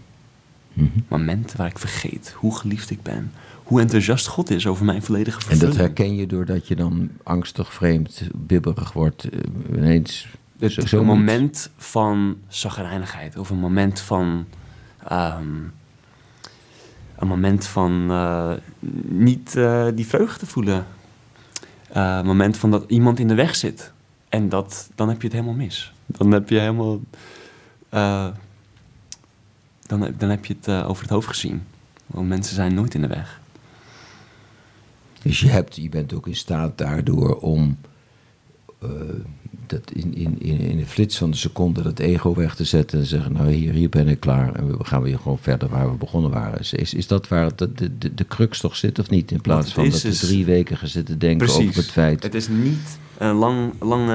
[1.08, 3.32] Momenten waar ik vergeet hoe geliefd ik ben.
[3.74, 5.76] Hoe enthousiast God is over mijn volledige En vervulling.
[5.78, 9.24] dat herken je doordat je dan angstig, vreemd, bibberig wordt.
[9.24, 9.40] eh,
[9.76, 10.28] ineens.
[10.60, 13.38] Het zo- is zo een moment van zagrijnigheid.
[13.38, 14.46] Of een moment van...
[15.08, 15.46] ehm,
[17.16, 18.52] een moment van eh,
[19.08, 20.86] niet eh, die vreugde voelen.
[21.92, 23.92] Een moment van dat iemand in de weg zit.
[24.30, 25.94] En dat, dan heb je het helemaal mis.
[26.06, 27.00] Dan heb je helemaal...
[29.88, 31.64] dan, dan heb je het over het hoofd gezien.
[32.06, 33.42] Want mensen zijn nooit in de weg.
[35.24, 37.78] Dus je, hebt, je bent ook in staat daardoor om
[38.82, 38.90] eh,
[39.68, 43.00] dat in, in, in, in de flits van de seconde dat ego weg te zetten
[43.00, 45.92] en zeggen, nou hier, hier ben ik klaar en we gaan weer gewoon verder waar
[45.92, 46.60] we begonnen waren.
[46.60, 49.32] Is, is, dat waar de, de, de, crux toch zit of niet?
[49.32, 52.24] In plaats van is, dat we drie weken gaan zitten denken over het feit.
[52.24, 54.10] Het is niet een lang, lang,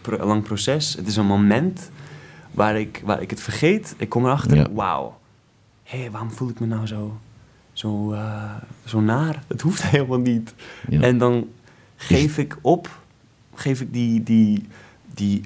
[0.00, 0.94] pro- lang proces.
[0.94, 1.90] Het is een moment
[2.50, 3.94] waar ik, waar ik het vergeet.
[3.98, 4.72] Ik kom erachter, Ja.
[4.72, 5.18] wauw.
[5.82, 7.18] Hé, waarom voel ik me nou zo,
[7.74, 8.54] zo, eh,
[8.84, 9.42] zo naar?
[9.46, 10.54] Het hoeft helemaal niet.
[10.88, 11.00] Ja.
[11.00, 11.48] En dan
[11.96, 13.00] geef ik op,
[13.54, 14.66] geef ik die, die,
[15.14, 15.40] die,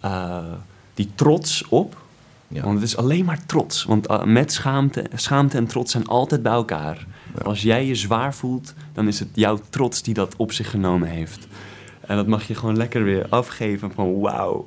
[0.00, 0.52] eh,
[0.94, 2.06] die trots op.
[2.48, 2.62] Ja.
[2.62, 3.84] Want het is alleen maar trots.
[3.84, 7.06] Want eh, met schaamte, schaamte en trots zijn altijd bij elkaar.
[7.42, 11.08] Als jij je zwaar voelt, dan is het jouw trots die dat op zich genomen
[11.08, 11.46] heeft.
[12.00, 14.66] En dat mag je gewoon lekker weer afgeven van wauw.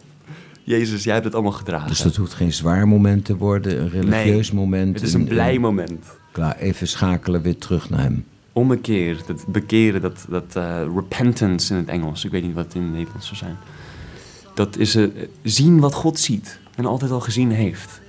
[0.64, 1.88] Jezus, jij hebt het allemaal gedragen.
[1.88, 4.96] Dus dat hoeft geen zwaar moment te worden, een religieus Nee, moment.
[4.96, 6.06] Het is een blij moment.
[6.32, 8.26] Klaar, even schakelen weer terug naar hem.
[8.54, 12.26] Ommekeer, dat bekeren, dat, dat eh, repentance in het Engels.
[12.26, 13.58] Ik weet niet wat het in het Nederlands zou zijn.
[14.54, 15.08] Dat is eh,
[15.44, 18.02] zien wat God ziet en altijd al gezien heeft.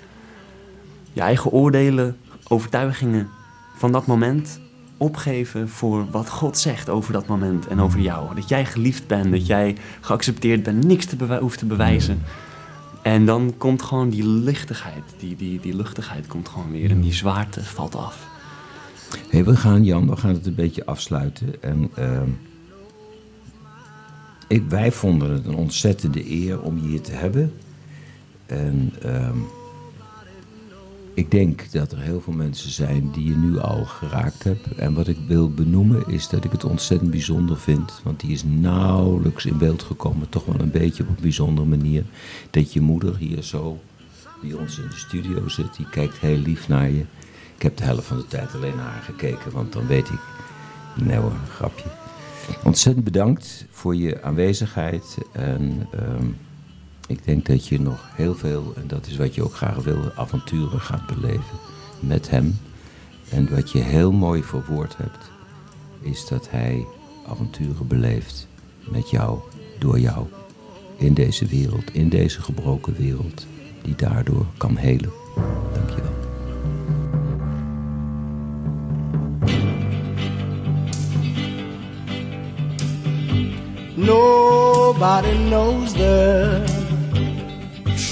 [1.13, 2.17] Je eigen oordelen,
[2.49, 3.29] overtuigingen
[3.77, 4.61] van dat moment
[4.97, 8.35] opgeven voor wat God zegt over dat moment en over jou.
[8.35, 12.23] Dat jij geliefd bent, dat jij geaccepteerd bent, niks te hoeft te bewijzen.
[13.03, 17.13] En dan komt gewoon die lichtigheid, die, die, die luchtigheid komt gewoon weer en die
[17.13, 18.31] zwaarte valt af.
[19.29, 21.63] Hey, we gaan, Jan, we gaan het een beetje afsluiten.
[21.63, 22.29] En ehm,
[24.49, 27.53] ik, wij vonden het een ontzettende eer om je hier te hebben.
[28.47, 29.39] En ehm,
[31.15, 34.75] ik denk dat er heel veel mensen zijn die je nu al geraakt hebt.
[34.75, 38.01] En wat ik wil benoemen is dat ik het ontzettend bijzonder vind.
[38.05, 42.05] Want die is nauwelijks in beeld gekomen, toch wel een beetje op een bijzondere manier.
[42.51, 43.81] Dat je moeder hier zo
[44.43, 45.77] bij ons in de studio zit.
[45.77, 47.05] Die kijkt heel lief naar je.
[47.57, 50.21] Ik heb de helft van de tijd alleen naar haar gekeken, want dan weet ik.
[50.95, 51.85] Nee hoor, een grapje.
[52.65, 55.19] Ontzettend bedankt voor je aanwezigheid.
[55.33, 56.27] En ehm,
[57.07, 60.13] ik denk dat je nog heel veel, en dat is wat je ook graag wil,
[60.17, 61.59] avonturen gaat beleven
[62.01, 62.59] met hem.
[63.29, 65.31] En wat je heel mooi verwoord hebt,
[66.01, 66.87] is dat hij
[67.27, 68.47] avonturen beleeft
[68.91, 69.39] met jou,
[69.79, 70.27] door jou,
[70.97, 73.47] in deze wereld, in deze gebroken wereld,
[73.83, 75.13] die daardoor kan helen.
[75.73, 76.11] Dankjewel.
[83.95, 86.72] Nobody knows the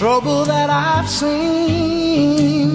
[0.01, 2.73] trouble that I've seen.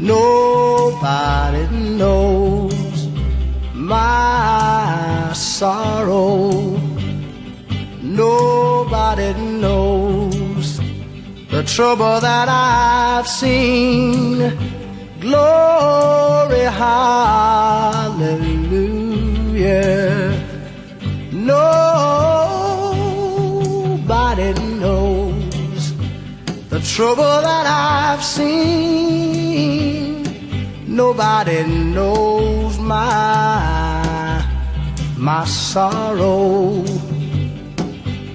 [0.00, 1.64] Nobody
[1.96, 3.06] knows
[3.72, 6.50] my sorrow.
[8.02, 9.32] Nobody
[9.62, 10.80] knows
[11.52, 14.50] the trouble that I've seen.
[15.20, 17.94] Glory, hallelujah.
[21.30, 22.00] Nobody
[26.94, 29.60] trouble that I've seen.
[30.86, 34.44] Nobody knows my
[35.16, 36.84] my sorrow.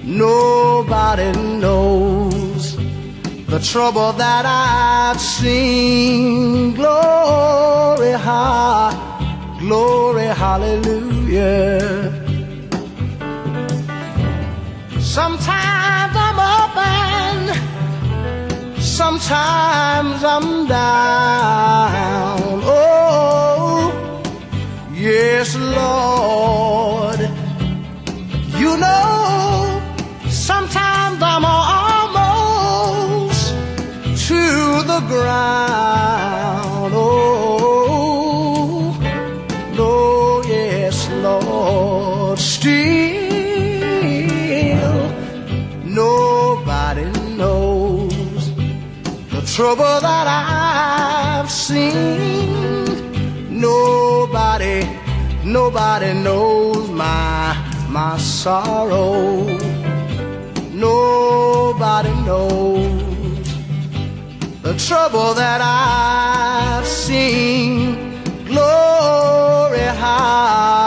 [0.04, 2.76] Nobody knows
[3.52, 6.72] the trouble that I've seen.
[6.74, 12.12] Glory, ha, glory, hallelujah.
[14.98, 16.05] Sometimes
[18.96, 22.62] sometimes I'm down.
[22.64, 23.92] Oh,
[24.90, 27.20] yes, Lord.
[28.56, 29.82] You know,
[30.30, 33.50] sometimes I'm almost
[34.28, 36.94] to the ground.
[36.94, 37.25] Oh,
[49.56, 52.92] trouble that I've seen.
[53.48, 54.86] Nobody,
[55.42, 57.56] nobody knows my
[57.88, 59.46] my sorrow.
[60.74, 63.48] Nobody knows
[64.60, 68.20] the trouble that I've seen.
[68.44, 70.85] Glory, hallelujah.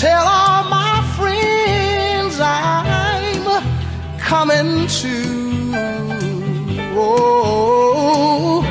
[0.00, 3.44] Tell all my friends I'm
[4.18, 5.16] coming to.
[6.96, 8.62] Oh,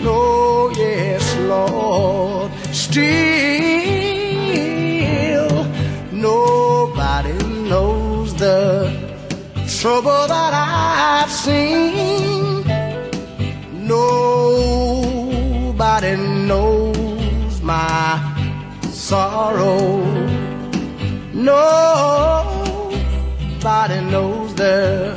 [0.00, 2.50] no, yes, Lord.
[2.72, 3.06] Still,
[6.10, 7.34] nobody
[7.70, 8.90] knows the
[9.78, 12.64] trouble that I've seen.
[13.86, 14.96] Nobody
[16.48, 18.18] knows my
[18.90, 20.05] sorrow.
[21.46, 22.90] Nobody
[24.10, 25.16] knows the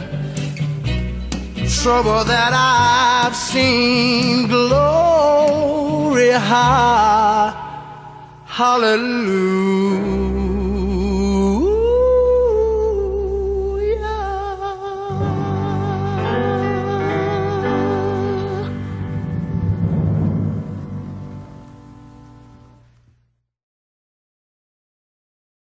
[1.81, 4.47] trouble that I've seen.
[4.47, 7.51] Glory, ha,
[8.45, 10.18] hallelujah.